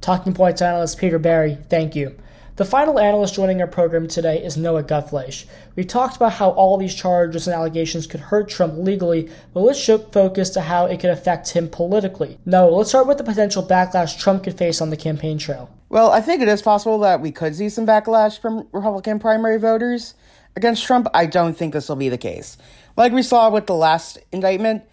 Talking 0.00 0.32
Points 0.32 0.62
analyst 0.62 0.98
Peter 0.98 1.18
Barry, 1.18 1.58
thank 1.68 1.96
you. 1.96 2.16
The 2.56 2.64
final 2.64 3.00
analyst 3.00 3.34
joining 3.34 3.60
our 3.60 3.66
program 3.66 4.06
today 4.06 4.40
is 4.40 4.56
Noah 4.56 4.84
Gutfleisch. 4.84 5.44
We 5.74 5.82
talked 5.82 6.14
about 6.14 6.34
how 6.34 6.50
all 6.50 6.78
these 6.78 6.94
charges 6.94 7.48
and 7.48 7.54
allegations 7.54 8.06
could 8.06 8.20
hurt 8.20 8.48
Trump 8.48 8.74
legally, 8.76 9.28
but 9.52 9.62
let's 9.62 9.76
shift 9.80 10.12
focus 10.12 10.50
to 10.50 10.60
how 10.60 10.86
it 10.86 11.00
could 11.00 11.10
affect 11.10 11.50
him 11.50 11.68
politically. 11.68 12.38
Noah, 12.46 12.70
let's 12.70 12.90
start 12.90 13.08
with 13.08 13.18
the 13.18 13.24
potential 13.24 13.60
backlash 13.60 14.16
Trump 14.16 14.44
could 14.44 14.56
face 14.56 14.80
on 14.80 14.90
the 14.90 14.96
campaign 14.96 15.36
trail. 15.36 15.68
Well, 15.88 16.12
I 16.12 16.20
think 16.20 16.42
it 16.42 16.46
is 16.46 16.62
possible 16.62 17.00
that 17.00 17.20
we 17.20 17.32
could 17.32 17.56
see 17.56 17.68
some 17.68 17.88
backlash 17.88 18.38
from 18.38 18.68
Republican 18.70 19.18
primary 19.18 19.58
voters 19.58 20.14
against 20.54 20.84
Trump. 20.84 21.08
I 21.12 21.26
don't 21.26 21.56
think 21.56 21.72
this 21.72 21.88
will 21.88 21.96
be 21.96 22.08
the 22.08 22.16
case. 22.16 22.56
Like 22.96 23.10
we 23.10 23.24
saw 23.24 23.50
with 23.50 23.66
the 23.66 23.74
last 23.74 24.16
indictment, 24.30 24.84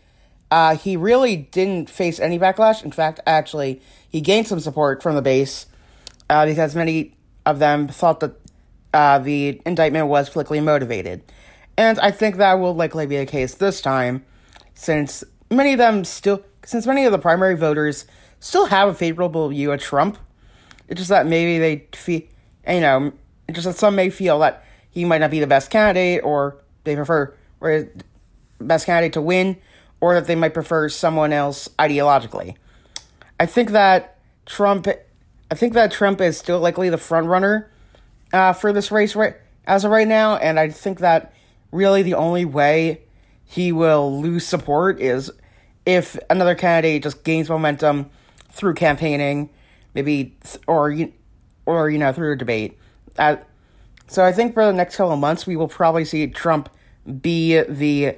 uh, 0.49 0.77
he 0.77 0.97
really 0.97 1.35
didn't 1.35 1.91
face 1.91 2.19
any 2.19 2.39
backlash. 2.39 2.83
In 2.83 2.91
fact, 2.91 3.19
actually, 3.27 3.83
he 4.09 4.19
gained 4.19 4.47
some 4.47 4.59
support 4.59 5.03
from 5.03 5.13
the 5.13 5.21
base 5.21 5.67
uh, 6.27 6.47
because 6.47 6.75
many 6.75 7.13
of 7.45 7.59
them 7.59 7.87
thought 7.87 8.19
that 8.19 8.33
uh, 8.93 9.19
the 9.19 9.61
indictment 9.65 10.07
was 10.07 10.29
politically 10.29 10.59
motivated. 10.59 11.23
And 11.77 11.99
I 11.99 12.11
think 12.11 12.35
that 12.37 12.55
will 12.55 12.75
likely 12.75 13.05
be 13.05 13.17
the 13.17 13.25
case 13.25 13.53
this 13.55 13.81
time, 13.81 14.25
since 14.73 15.23
many 15.49 15.73
of 15.73 15.77
them 15.77 16.03
still, 16.03 16.43
since 16.63 16.85
many 16.85 17.05
of 17.05 17.11
the 17.11 17.17
primary 17.17 17.55
voters 17.55 18.05
still 18.39 18.65
have 18.67 18.89
a 18.89 18.93
favorable 18.93 19.49
view 19.49 19.71
of 19.71 19.79
Trump. 19.79 20.17
It's 20.87 20.99
just 20.99 21.09
that 21.09 21.25
maybe 21.25 21.57
they 21.57 21.87
feel, 21.93 22.21
you 22.67 22.81
know, 22.81 23.13
it's 23.47 23.55
just 23.55 23.65
that 23.65 23.77
some 23.77 23.95
may 23.95 24.09
feel 24.09 24.39
that 24.39 24.63
he 24.89 25.05
might 25.05 25.19
not 25.19 25.31
be 25.31 25.39
the 25.39 25.47
best 25.47 25.69
candidate, 25.69 26.21
or 26.23 26.57
they 26.83 26.95
prefer 26.95 27.33
or 27.61 27.89
best 28.59 28.85
candidate 28.85 29.13
to 29.13 29.21
win, 29.21 29.57
or 30.01 30.15
that 30.15 30.27
they 30.27 30.35
might 30.35 30.53
prefer 30.53 30.89
someone 30.89 31.31
else 31.31 31.69
ideologically. 31.79 32.55
I 33.39 33.45
think 33.45 33.69
that 33.71 34.17
Trump, 34.45 34.87
I 35.51 35.55
think 35.55 35.73
that 35.73 35.91
Trump 35.91 36.21
is 36.21 36.37
still 36.37 36.61
likely 36.61 36.89
the 36.89 36.97
front 36.97 37.27
runner 37.27 37.69
uh, 38.31 38.53
for 38.53 38.71
this 38.71 38.89
race 38.89 39.17
right 39.17 39.35
as 39.67 39.83
of 39.83 39.91
right 39.91 40.07
now, 40.07 40.37
and 40.37 40.57
I 40.57 40.69
think 40.69 40.99
that 40.99 41.33
really 41.73 42.01
the 42.01 42.13
only 42.13 42.45
way 42.45 43.01
he 43.43 43.73
will 43.73 44.21
lose 44.21 44.47
support 44.47 45.01
is 45.01 45.29
if 45.85 46.17
another 46.29 46.55
candidate 46.55 47.03
just 47.03 47.25
gains 47.25 47.49
momentum 47.49 48.09
through 48.49 48.75
campaigning, 48.75 49.49
maybe 49.93 50.37
or 50.67 50.95
or 51.65 51.89
you 51.89 51.97
know 51.97 52.13
through 52.13 52.31
a 52.31 52.37
debate. 52.37 52.77
Uh, 53.19 53.35
so 54.07 54.23
I 54.23 54.31
think 54.31 54.53
for 54.53 54.65
the 54.65 54.71
next 54.71 54.95
couple 54.95 55.11
of 55.11 55.19
months 55.19 55.45
we 55.45 55.57
will 55.57 55.67
probably 55.67 56.05
see 56.05 56.27
Trump 56.27 56.69
be 57.21 57.61
the 57.61 58.15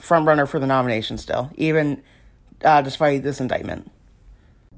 front 0.00 0.26
runner 0.26 0.46
for 0.46 0.58
the 0.58 0.66
nomination 0.66 1.16
still, 1.16 1.48
even 1.54 2.02
uh, 2.64 2.82
despite 2.82 3.22
this 3.22 3.40
indictment. 3.40 3.88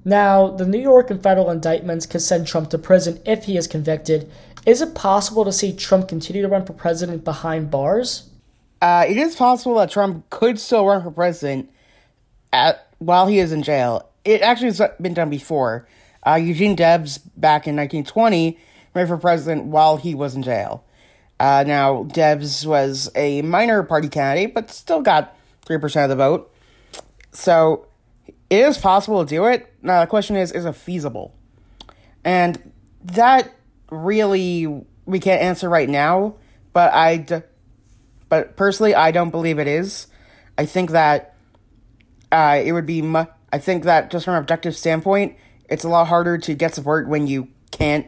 Now, 0.09 0.49
the 0.49 0.65
New 0.65 0.81
York 0.81 1.11
and 1.11 1.23
federal 1.23 1.51
indictments 1.51 2.07
could 2.07 2.23
send 2.23 2.47
Trump 2.47 2.71
to 2.71 2.79
prison 2.79 3.21
if 3.27 3.45
he 3.45 3.59
is 3.59 3.67
convicted. 3.67 4.33
Is 4.65 4.81
it 4.81 4.95
possible 4.95 5.45
to 5.45 5.53
see 5.53 5.71
Trump 5.77 6.09
continue 6.09 6.41
to 6.41 6.49
run 6.49 6.65
for 6.65 6.73
president 6.73 7.25
behind 7.25 7.71
bars? 7.71 8.31
Uh, 8.81 9.05
it 9.07 9.19
is 9.19 9.37
possible 9.37 9.75
that 9.75 9.91
Trump 9.91 10.31
could 10.31 10.59
still 10.59 10.87
run 10.87 11.03
for 11.03 11.11
president 11.11 11.71
at 12.55 12.89
while 12.97 13.27
he 13.27 13.39
is 13.39 13.53
in 13.53 13.63
jail. 13.63 14.09
It 14.25 14.41
actually 14.41 14.69
has 14.69 14.81
been 14.99 15.13
done 15.13 15.29
before. 15.29 15.87
Uh, 16.27 16.37
Eugene 16.37 16.75
Debs, 16.75 17.19
back 17.19 17.67
in 17.67 17.77
1920, 17.77 18.59
ran 18.95 19.07
for 19.07 19.19
president 19.19 19.67
while 19.67 19.99
he 19.99 20.15
was 20.15 20.35
in 20.35 20.43
jail. 20.43 20.87
Uh, 21.39 21.65
now, 21.67 22.05
Debs 22.05 22.67
was 22.67 23.11
a 23.15 23.43
minor 23.43 23.83
party 23.83 24.09
candidate, 24.09 24.55
but 24.55 24.71
still 24.71 25.03
got 25.03 25.37
3% 25.67 26.03
of 26.03 26.09
the 26.09 26.17
vote. 26.17 26.51
So 27.33 27.88
it 28.51 28.61
is 28.61 28.79
possible 28.79 29.25
to 29.25 29.29
do 29.29 29.45
it. 29.47 29.73
Now, 29.83 30.01
the 30.01 30.07
question 30.07 30.37
is, 30.37 30.53
is 30.53 30.65
it 30.65 30.75
feasible? 30.75 31.35
And 32.25 32.73
that 33.05 33.55
really 33.91 34.85
we 35.07 35.21
can't 35.21 35.43
answer 35.43 35.69
right 35.69 35.89
now, 35.89 36.35
but 36.73 36.93
I, 36.93 37.17
d- 37.19 37.43
but 38.29 38.57
personally, 38.57 38.95
I 38.95 39.11
don't 39.11 39.31
believe 39.31 39.59
it 39.59 39.67
is. 39.67 40.07
I 40.57 40.67
think 40.67 40.91
that 40.91 41.35
uh, 42.31 42.61
it 42.63 42.73
would 42.73 42.87
be, 42.87 43.01
mu- 43.01 43.25
I 43.53 43.59
think 43.59 43.85
that 43.85 44.11
just 44.11 44.25
from 44.25 44.35
an 44.35 44.41
objective 44.41 44.77
standpoint, 44.77 45.37
it's 45.69 45.85
a 45.85 45.89
lot 45.89 46.09
harder 46.09 46.37
to 46.39 46.55
get 46.55 46.75
support 46.75 47.09
when 47.09 47.27
you 47.27 47.49
can't 47.71 48.07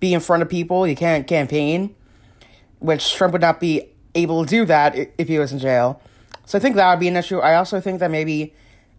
be 0.00 0.14
in 0.14 0.20
front 0.20 0.42
of 0.42 0.48
people, 0.48 0.86
you 0.86 0.96
can't 0.96 1.26
campaign 1.26 1.94
which 2.82 3.14
Trump 3.14 3.32
would 3.32 3.40
not 3.40 3.60
be 3.60 3.88
able 4.14 4.44
to 4.44 4.50
do 4.50 4.64
that 4.64 4.96
if 5.16 5.28
he 5.28 5.38
was 5.38 5.52
in 5.52 5.58
jail. 5.58 6.02
So 6.44 6.58
I 6.58 6.60
think 6.60 6.74
that 6.76 6.90
would 6.90 7.00
be 7.00 7.08
an 7.08 7.16
issue. 7.16 7.38
I 7.38 7.54
also 7.54 7.80
think 7.80 8.00
that 8.00 8.10
maybe 8.10 8.54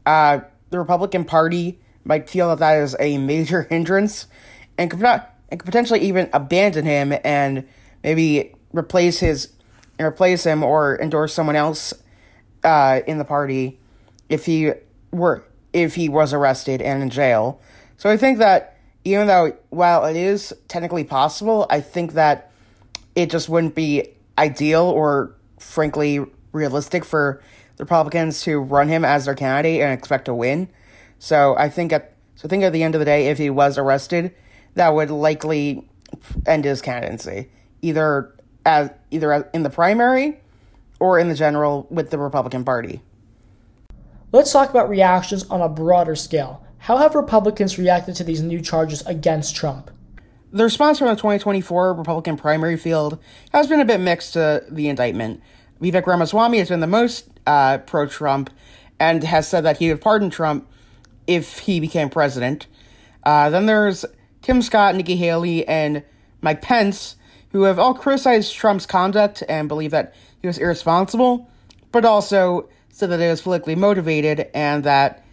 uh, 0.06 0.40
the 0.74 0.80
Republican 0.80 1.24
Party 1.24 1.80
might 2.04 2.28
feel 2.28 2.50
that 2.50 2.58
that 2.58 2.82
is 2.82 2.96
a 3.00 3.20
major 3.20 3.62
hindrance 3.70 4.26
and 4.76 4.90
could, 4.90 5.00
not, 5.00 5.36
and 5.50 5.60
could 5.60 5.68
potentially 5.68 6.00
even 6.00 6.28
abandon 6.34 6.84
him 6.84 7.14
and 7.24 7.68
maybe 8.04 8.56
replace 8.74 9.20
his 9.20 9.50
replace 10.00 10.44
him 10.44 10.64
or 10.64 11.00
endorse 11.00 11.32
someone 11.32 11.56
else 11.56 11.94
uh, 12.64 13.02
in 13.06 13.20
the 13.20 13.24
party 13.24 13.80
if 14.28 14.48
he 14.48 14.72
were 15.12 15.46
if 15.72 15.94
he 15.94 16.10
was 16.10 16.34
arrested 16.34 16.82
and 16.82 17.04
in 17.04 17.10
jail. 17.12 17.62
So 17.98 18.10
I 18.10 18.18
think 18.18 18.40
that 18.40 18.76
even 19.06 19.28
though 19.28 19.56
while 19.70 20.06
it 20.06 20.16
is 20.16 20.56
technically 20.68 21.04
possible, 21.04 21.68
I 21.70 21.82
think 21.82 22.14
that 22.14 22.52
it 23.16 23.30
just 23.30 23.48
wouldn't 23.48 23.76
be 23.76 24.10
ideal 24.40 24.86
or 24.86 25.36
frankly 25.60 26.26
realistic 26.52 27.06
for 27.06 27.44
the 27.78 27.84
Republicans 27.84 28.42
to 28.44 28.60
run 28.60 28.88
him 28.88 29.04
as 29.04 29.26
their 29.26 29.36
candidate 29.36 29.82
and 29.82 29.92
expect 29.92 30.26
to 30.26 30.34
win. 30.34 30.70
So 31.20 31.56
I 31.58 31.70
think 31.70 31.94
at 31.94 32.14
so 32.36 32.48
I 32.48 32.50
think 32.50 32.64
at 32.64 32.74
the 32.74 32.84
end 32.84 32.96
of 32.96 33.00
the 33.00 33.06
day, 33.06 33.28
if 33.28 33.38
he 33.38 33.50
was 33.50 33.78
arrested, 33.78 34.34
that 34.76 34.94
would 34.94 35.12
likely 35.12 35.88
end 36.46 36.66
his 36.66 36.82
candidacy, 36.82 37.50
either 37.82 38.34
as 38.66 38.90
either 39.12 39.50
in 39.54 39.64
the 39.64 39.70
primary 39.70 40.40
or 41.00 41.20
in 41.20 41.30
the 41.30 41.36
general 41.36 41.88
with 41.90 42.10
the 42.10 42.18
Republican 42.18 42.64
Party. 42.64 43.02
Let's 44.32 44.52
talk 44.52 44.70
about 44.70 44.90
reactions 44.90 45.44
on 45.50 45.62
a 45.62 45.70
broader 45.70 46.16
scale. 46.16 46.66
How 46.80 46.98
have 46.98 47.14
Republicans 47.14 47.78
reacted 47.78 48.16
to 48.16 48.24
these 48.24 48.42
new 48.42 48.62
charges 48.62 49.06
against 49.06 49.56
Trump? 49.56 49.92
The 50.52 50.64
response 50.64 51.00
from 51.00 51.08
the 51.08 51.16
2024 51.16 51.94
Republican 51.94 52.38
primary 52.38 52.78
field 52.78 53.20
has 53.52 53.68
been 53.68 53.80
a 53.80 53.86
bit 53.86 54.00
mixed 54.00 54.34
to 54.34 54.64
the 54.70 54.88
indictment. 54.88 55.42
Vivek 55.82 56.06
Ramaswamy 56.06 56.58
has 56.60 56.70
been 56.70 56.80
the 56.80 56.88
most 56.88 57.30
uh, 57.46 57.80
pro 57.80 58.08
Trump 58.08 58.50
and 59.00 59.24
has 59.24 59.48
said 59.48 59.62
that 59.62 59.78
he 59.78 59.90
would 59.90 60.02
pardon 60.02 60.30
Trump 60.30 60.68
if 61.28 61.60
he 61.60 61.80
became 61.80 62.10
president. 62.10 62.68
Uh, 63.24 63.50
then 63.50 63.66
there's 63.66 64.06
Tim 64.42 64.62
Scott, 64.62 64.96
Nikki 64.96 65.16
Haley, 65.16 65.68
and 65.68 66.04
Mike 66.42 66.62
Pence, 66.62 67.16
who 67.52 67.64
have 67.64 67.80
all 67.80 67.94
criticized 67.94 68.54
Trump's 68.54 68.86
conduct 68.86 69.44
and 69.48 69.68
believe 69.68 69.92
that 69.92 70.14
he 70.42 70.48
was 70.48 70.58
irresponsible, 70.58 71.50
but 71.92 72.04
also 72.04 72.70
said 72.90 73.10
that 73.10 73.22
it 73.22 73.30
was 73.30 73.42
politically 73.42 73.76
motivated 73.76 74.50
and 74.54 74.84
that 74.84 75.24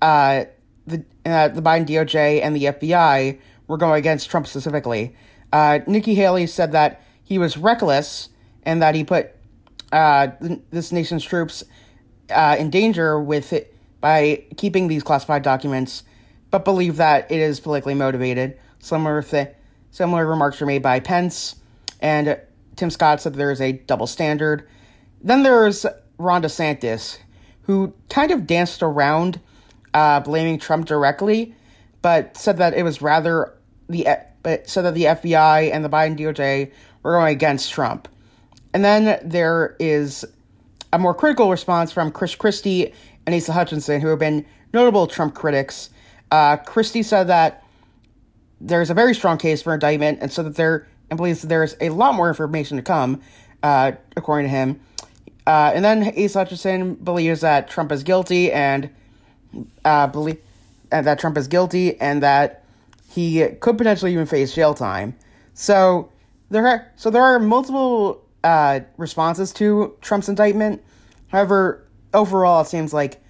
uh, 0.00 0.44
the, 0.86 1.04
uh, 1.24 1.48
the 1.48 1.62
Biden 1.62 1.86
DOJ 1.86 2.42
and 2.42 2.56
the 2.56 2.64
FBI 2.64 3.38
were 3.66 3.76
going 3.76 3.98
against 3.98 4.30
Trump 4.30 4.46
specifically. 4.46 5.14
Uh, 5.52 5.80
Nikki 5.86 6.14
Haley 6.14 6.46
said 6.46 6.72
that 6.72 7.02
he 7.22 7.38
was 7.38 7.56
reckless 7.56 8.28
and 8.62 8.80
that 8.82 8.94
he 8.94 9.04
put 9.04 9.35
uh, 9.96 10.28
this 10.70 10.92
nation's 10.92 11.24
troops 11.24 11.64
uh, 12.30 12.56
in 12.58 12.68
danger 12.68 13.18
with 13.18 13.52
it 13.52 13.74
by 14.00 14.44
keeping 14.56 14.88
these 14.88 15.02
classified 15.02 15.42
documents, 15.42 16.02
but 16.50 16.64
believe 16.64 16.96
that 16.96 17.30
it 17.30 17.40
is 17.40 17.60
politically 17.60 17.94
motivated. 17.94 18.58
Similar 18.78 19.22
th- 19.22 19.54
similar 19.90 20.26
remarks 20.26 20.60
were 20.60 20.66
made 20.66 20.82
by 20.82 21.00
Pence, 21.00 21.56
and 22.00 22.38
Tim 22.76 22.90
Scott 22.90 23.22
said 23.22 23.34
there 23.34 23.50
is 23.50 23.60
a 23.60 23.72
double 23.72 24.06
standard. 24.06 24.68
Then 25.22 25.42
there's 25.42 25.86
Ron 26.18 26.42
DeSantis, 26.42 27.18
who 27.62 27.94
kind 28.10 28.30
of 28.30 28.46
danced 28.46 28.82
around 28.82 29.40
uh, 29.94 30.20
blaming 30.20 30.58
Trump 30.58 30.84
directly, 30.84 31.54
but 32.02 32.36
said 32.36 32.58
that 32.58 32.74
it 32.74 32.82
was 32.82 33.00
rather 33.00 33.54
the 33.88 34.06
but 34.42 34.68
said 34.68 34.82
that 34.82 34.94
the 34.94 35.04
FBI 35.04 35.72
and 35.72 35.82
the 35.82 35.88
Biden 35.88 36.18
DOJ 36.18 36.70
were 37.02 37.12
going 37.12 37.34
against 37.34 37.72
Trump. 37.72 38.08
And 38.76 38.84
then 38.84 39.18
there 39.26 39.74
is 39.80 40.22
a 40.92 40.98
more 40.98 41.14
critical 41.14 41.50
response 41.50 41.92
from 41.92 42.12
Chris 42.12 42.34
Christie 42.34 42.92
and 43.24 43.34
Asa 43.34 43.54
Hutchinson, 43.54 44.02
who 44.02 44.08
have 44.08 44.18
been 44.18 44.44
notable 44.74 45.06
Trump 45.06 45.34
critics. 45.34 45.88
Uh, 46.30 46.58
Christie 46.58 47.02
said 47.02 47.28
that 47.28 47.64
there's 48.60 48.90
a 48.90 48.94
very 48.94 49.14
strong 49.14 49.38
case 49.38 49.62
for 49.62 49.72
indictment, 49.72 50.18
and 50.20 50.30
so 50.30 50.42
that 50.42 50.56
there 50.56 50.86
and 51.08 51.16
believes 51.16 51.40
that 51.40 51.46
there's 51.46 51.74
a 51.80 51.88
lot 51.88 52.16
more 52.16 52.28
information 52.28 52.76
to 52.76 52.82
come, 52.82 53.22
uh, 53.62 53.92
according 54.14 54.50
to 54.50 54.54
him. 54.54 54.78
Uh, 55.46 55.72
and 55.74 55.82
then 55.82 56.12
Asa 56.22 56.40
Hutchinson 56.40 56.96
believes 56.96 57.40
that 57.40 57.70
Trump 57.70 57.90
is 57.90 58.02
guilty 58.02 58.52
and 58.52 58.90
uh, 59.86 60.06
believe 60.06 60.36
that 60.90 61.18
Trump 61.18 61.38
is 61.38 61.48
guilty 61.48 61.98
and 61.98 62.22
that 62.22 62.62
he 63.08 63.48
could 63.58 63.78
potentially 63.78 64.12
even 64.12 64.26
face 64.26 64.54
jail 64.54 64.74
time. 64.74 65.16
So 65.54 66.12
there 66.50 66.68
are 66.68 66.92
so 66.96 67.08
there 67.08 67.22
are 67.22 67.38
multiple 67.38 68.22
uh, 68.46 68.80
responses 68.96 69.52
to 69.52 69.96
Trump's 70.00 70.28
indictment. 70.28 70.80
However, 71.28 71.84
overall, 72.14 72.60
it 72.60 72.68
seems 72.68 72.94
like 72.94 73.20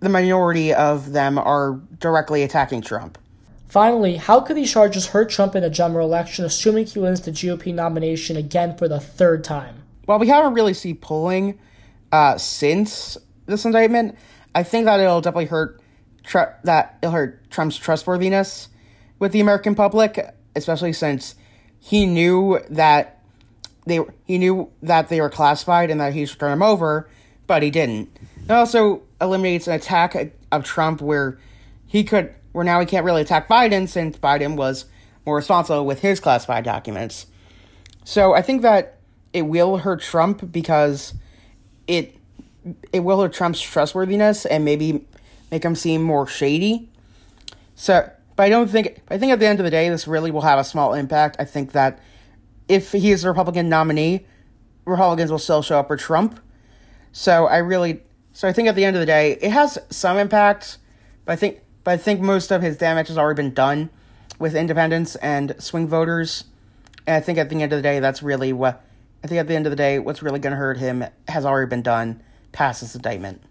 the 0.00 0.10
minority 0.10 0.74
of 0.74 1.12
them 1.12 1.38
are 1.38 1.80
directly 1.98 2.42
attacking 2.42 2.82
Trump. 2.82 3.16
Finally, 3.68 4.16
how 4.16 4.40
could 4.40 4.56
these 4.56 4.70
charges 4.70 5.06
hurt 5.06 5.30
Trump 5.30 5.56
in 5.56 5.64
a 5.64 5.70
general 5.70 6.06
election, 6.06 6.44
assuming 6.44 6.84
he 6.84 6.98
wins 6.98 7.22
the 7.22 7.30
GOP 7.30 7.72
nomination 7.72 8.36
again 8.36 8.76
for 8.76 8.88
the 8.88 9.00
third 9.00 9.42
time? 9.42 9.82
While 10.04 10.18
we 10.18 10.28
haven't 10.28 10.52
really 10.52 10.74
seen 10.74 10.96
polling 10.96 11.58
uh, 12.12 12.36
since 12.36 13.16
this 13.46 13.64
indictment, 13.64 14.18
I 14.54 14.64
think 14.64 14.84
that 14.84 15.00
it'll 15.00 15.22
definitely 15.22 15.46
hurt 15.46 15.80
tr- 16.24 16.56
that 16.64 16.98
it'll 17.00 17.12
hurt 17.12 17.50
Trump's 17.50 17.78
trustworthiness 17.78 18.68
with 19.18 19.32
the 19.32 19.40
American 19.40 19.74
public, 19.74 20.34
especially 20.54 20.92
since 20.92 21.36
he 21.78 22.04
knew 22.04 22.60
that 22.68 23.19
they 23.86 24.00
he 24.26 24.38
knew 24.38 24.70
that 24.82 25.08
they 25.08 25.20
were 25.20 25.30
classified 25.30 25.90
and 25.90 26.00
that 26.00 26.12
he 26.12 26.26
should 26.26 26.38
turn 26.38 26.50
them 26.50 26.62
over, 26.62 27.08
but 27.46 27.62
he 27.62 27.70
didn't. 27.70 28.08
It 28.44 28.50
also 28.50 29.02
eliminates 29.20 29.66
an 29.66 29.74
attack 29.74 30.34
of 30.50 30.64
Trump 30.64 31.00
where 31.00 31.38
he 31.86 32.04
could 32.04 32.34
where 32.52 32.64
now 32.64 32.80
he 32.80 32.86
can't 32.86 33.04
really 33.04 33.22
attack 33.22 33.48
Biden 33.48 33.88
since 33.88 34.16
Biden 34.18 34.56
was 34.56 34.86
more 35.24 35.36
responsible 35.36 35.86
with 35.86 36.00
his 36.00 36.20
classified 36.20 36.64
documents. 36.64 37.26
So 38.04 38.34
I 38.34 38.42
think 38.42 38.62
that 38.62 38.98
it 39.32 39.42
will 39.42 39.78
hurt 39.78 40.00
Trump 40.00 40.50
because 40.50 41.14
it 41.86 42.16
it 42.92 43.00
will 43.00 43.20
hurt 43.20 43.32
Trump's 43.32 43.60
trustworthiness 43.60 44.44
and 44.46 44.64
maybe 44.64 45.04
make 45.50 45.64
him 45.64 45.74
seem 45.74 46.02
more 46.02 46.26
shady. 46.26 46.88
So 47.74 48.10
but 48.36 48.44
I 48.44 48.48
don't 48.48 48.68
think 48.68 49.00
I 49.08 49.18
think 49.18 49.32
at 49.32 49.38
the 49.38 49.46
end 49.46 49.60
of 49.60 49.64
the 49.64 49.70
day 49.70 49.88
this 49.88 50.08
really 50.08 50.30
will 50.30 50.40
have 50.40 50.58
a 50.58 50.64
small 50.64 50.94
impact. 50.94 51.36
I 51.38 51.44
think 51.44 51.72
that 51.72 52.00
if 52.68 52.92
he 52.92 53.10
is 53.10 53.24
a 53.24 53.28
Republican 53.28 53.68
nominee, 53.68 54.26
Republicans 54.84 55.30
will 55.30 55.38
still 55.38 55.62
show 55.62 55.80
up 55.80 55.88
for 55.88 55.96
Trump. 55.96 56.40
So 57.12 57.46
I 57.46 57.58
really 57.58 58.02
so 58.32 58.48
I 58.48 58.52
think 58.52 58.68
at 58.68 58.76
the 58.76 58.84
end 58.84 58.96
of 58.96 59.00
the 59.00 59.06
day 59.06 59.32
it 59.40 59.50
has 59.50 59.78
some 59.90 60.16
impact, 60.16 60.78
but 61.24 61.32
I 61.32 61.36
think 61.36 61.60
but 61.84 61.92
I 61.92 61.96
think 61.96 62.20
most 62.20 62.50
of 62.50 62.62
his 62.62 62.76
damage 62.76 63.08
has 63.08 63.18
already 63.18 63.42
been 63.42 63.54
done 63.54 63.90
with 64.38 64.54
independents 64.54 65.16
and 65.16 65.54
swing 65.58 65.86
voters. 65.86 66.44
And 67.06 67.16
I 67.16 67.20
think 67.20 67.38
at 67.38 67.48
the 67.50 67.62
end 67.62 67.72
of 67.72 67.78
the 67.78 67.82
day, 67.82 68.00
that's 68.00 68.22
really 68.22 68.52
what 68.52 68.84
I 69.22 69.26
think 69.26 69.38
at 69.38 69.48
the 69.48 69.54
end 69.54 69.66
of 69.66 69.70
the 69.70 69.76
day, 69.76 69.98
what's 69.98 70.22
really 70.22 70.38
going 70.38 70.52
to 70.52 70.56
hurt 70.56 70.78
him 70.78 71.04
has 71.28 71.44
already 71.44 71.68
been 71.68 71.82
done 71.82 72.22
past 72.52 72.80
this 72.80 72.94
indictment. 72.94 73.42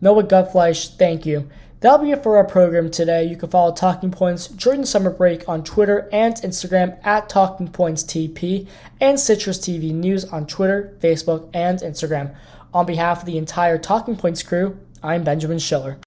Noah 0.00 0.24
Gutfleisch, 0.24 0.96
thank 0.96 1.26
you. 1.26 1.48
That'll 1.80 2.04
be 2.04 2.10
it 2.10 2.22
for 2.22 2.36
our 2.36 2.44
program 2.44 2.90
today. 2.90 3.24
You 3.24 3.36
can 3.36 3.48
follow 3.48 3.72
Talking 3.72 4.10
Points 4.10 4.48
during 4.48 4.82
the 4.82 4.86
summer 4.86 5.08
break 5.08 5.48
on 5.48 5.64
Twitter 5.64 6.10
and 6.12 6.34
Instagram 6.36 6.98
at 7.06 7.30
Talking 7.30 7.68
Points 7.68 8.02
TP 8.04 8.68
and 9.00 9.18
Citrus 9.18 9.58
TV 9.58 9.90
News 9.90 10.26
on 10.26 10.46
Twitter, 10.46 10.94
Facebook, 11.00 11.48
and 11.54 11.78
Instagram. 11.78 12.36
On 12.74 12.84
behalf 12.84 13.20
of 13.20 13.26
the 13.26 13.38
entire 13.38 13.78
Talking 13.78 14.16
Points 14.16 14.42
crew, 14.42 14.78
I'm 15.02 15.24
Benjamin 15.24 15.58
Schiller. 15.58 15.98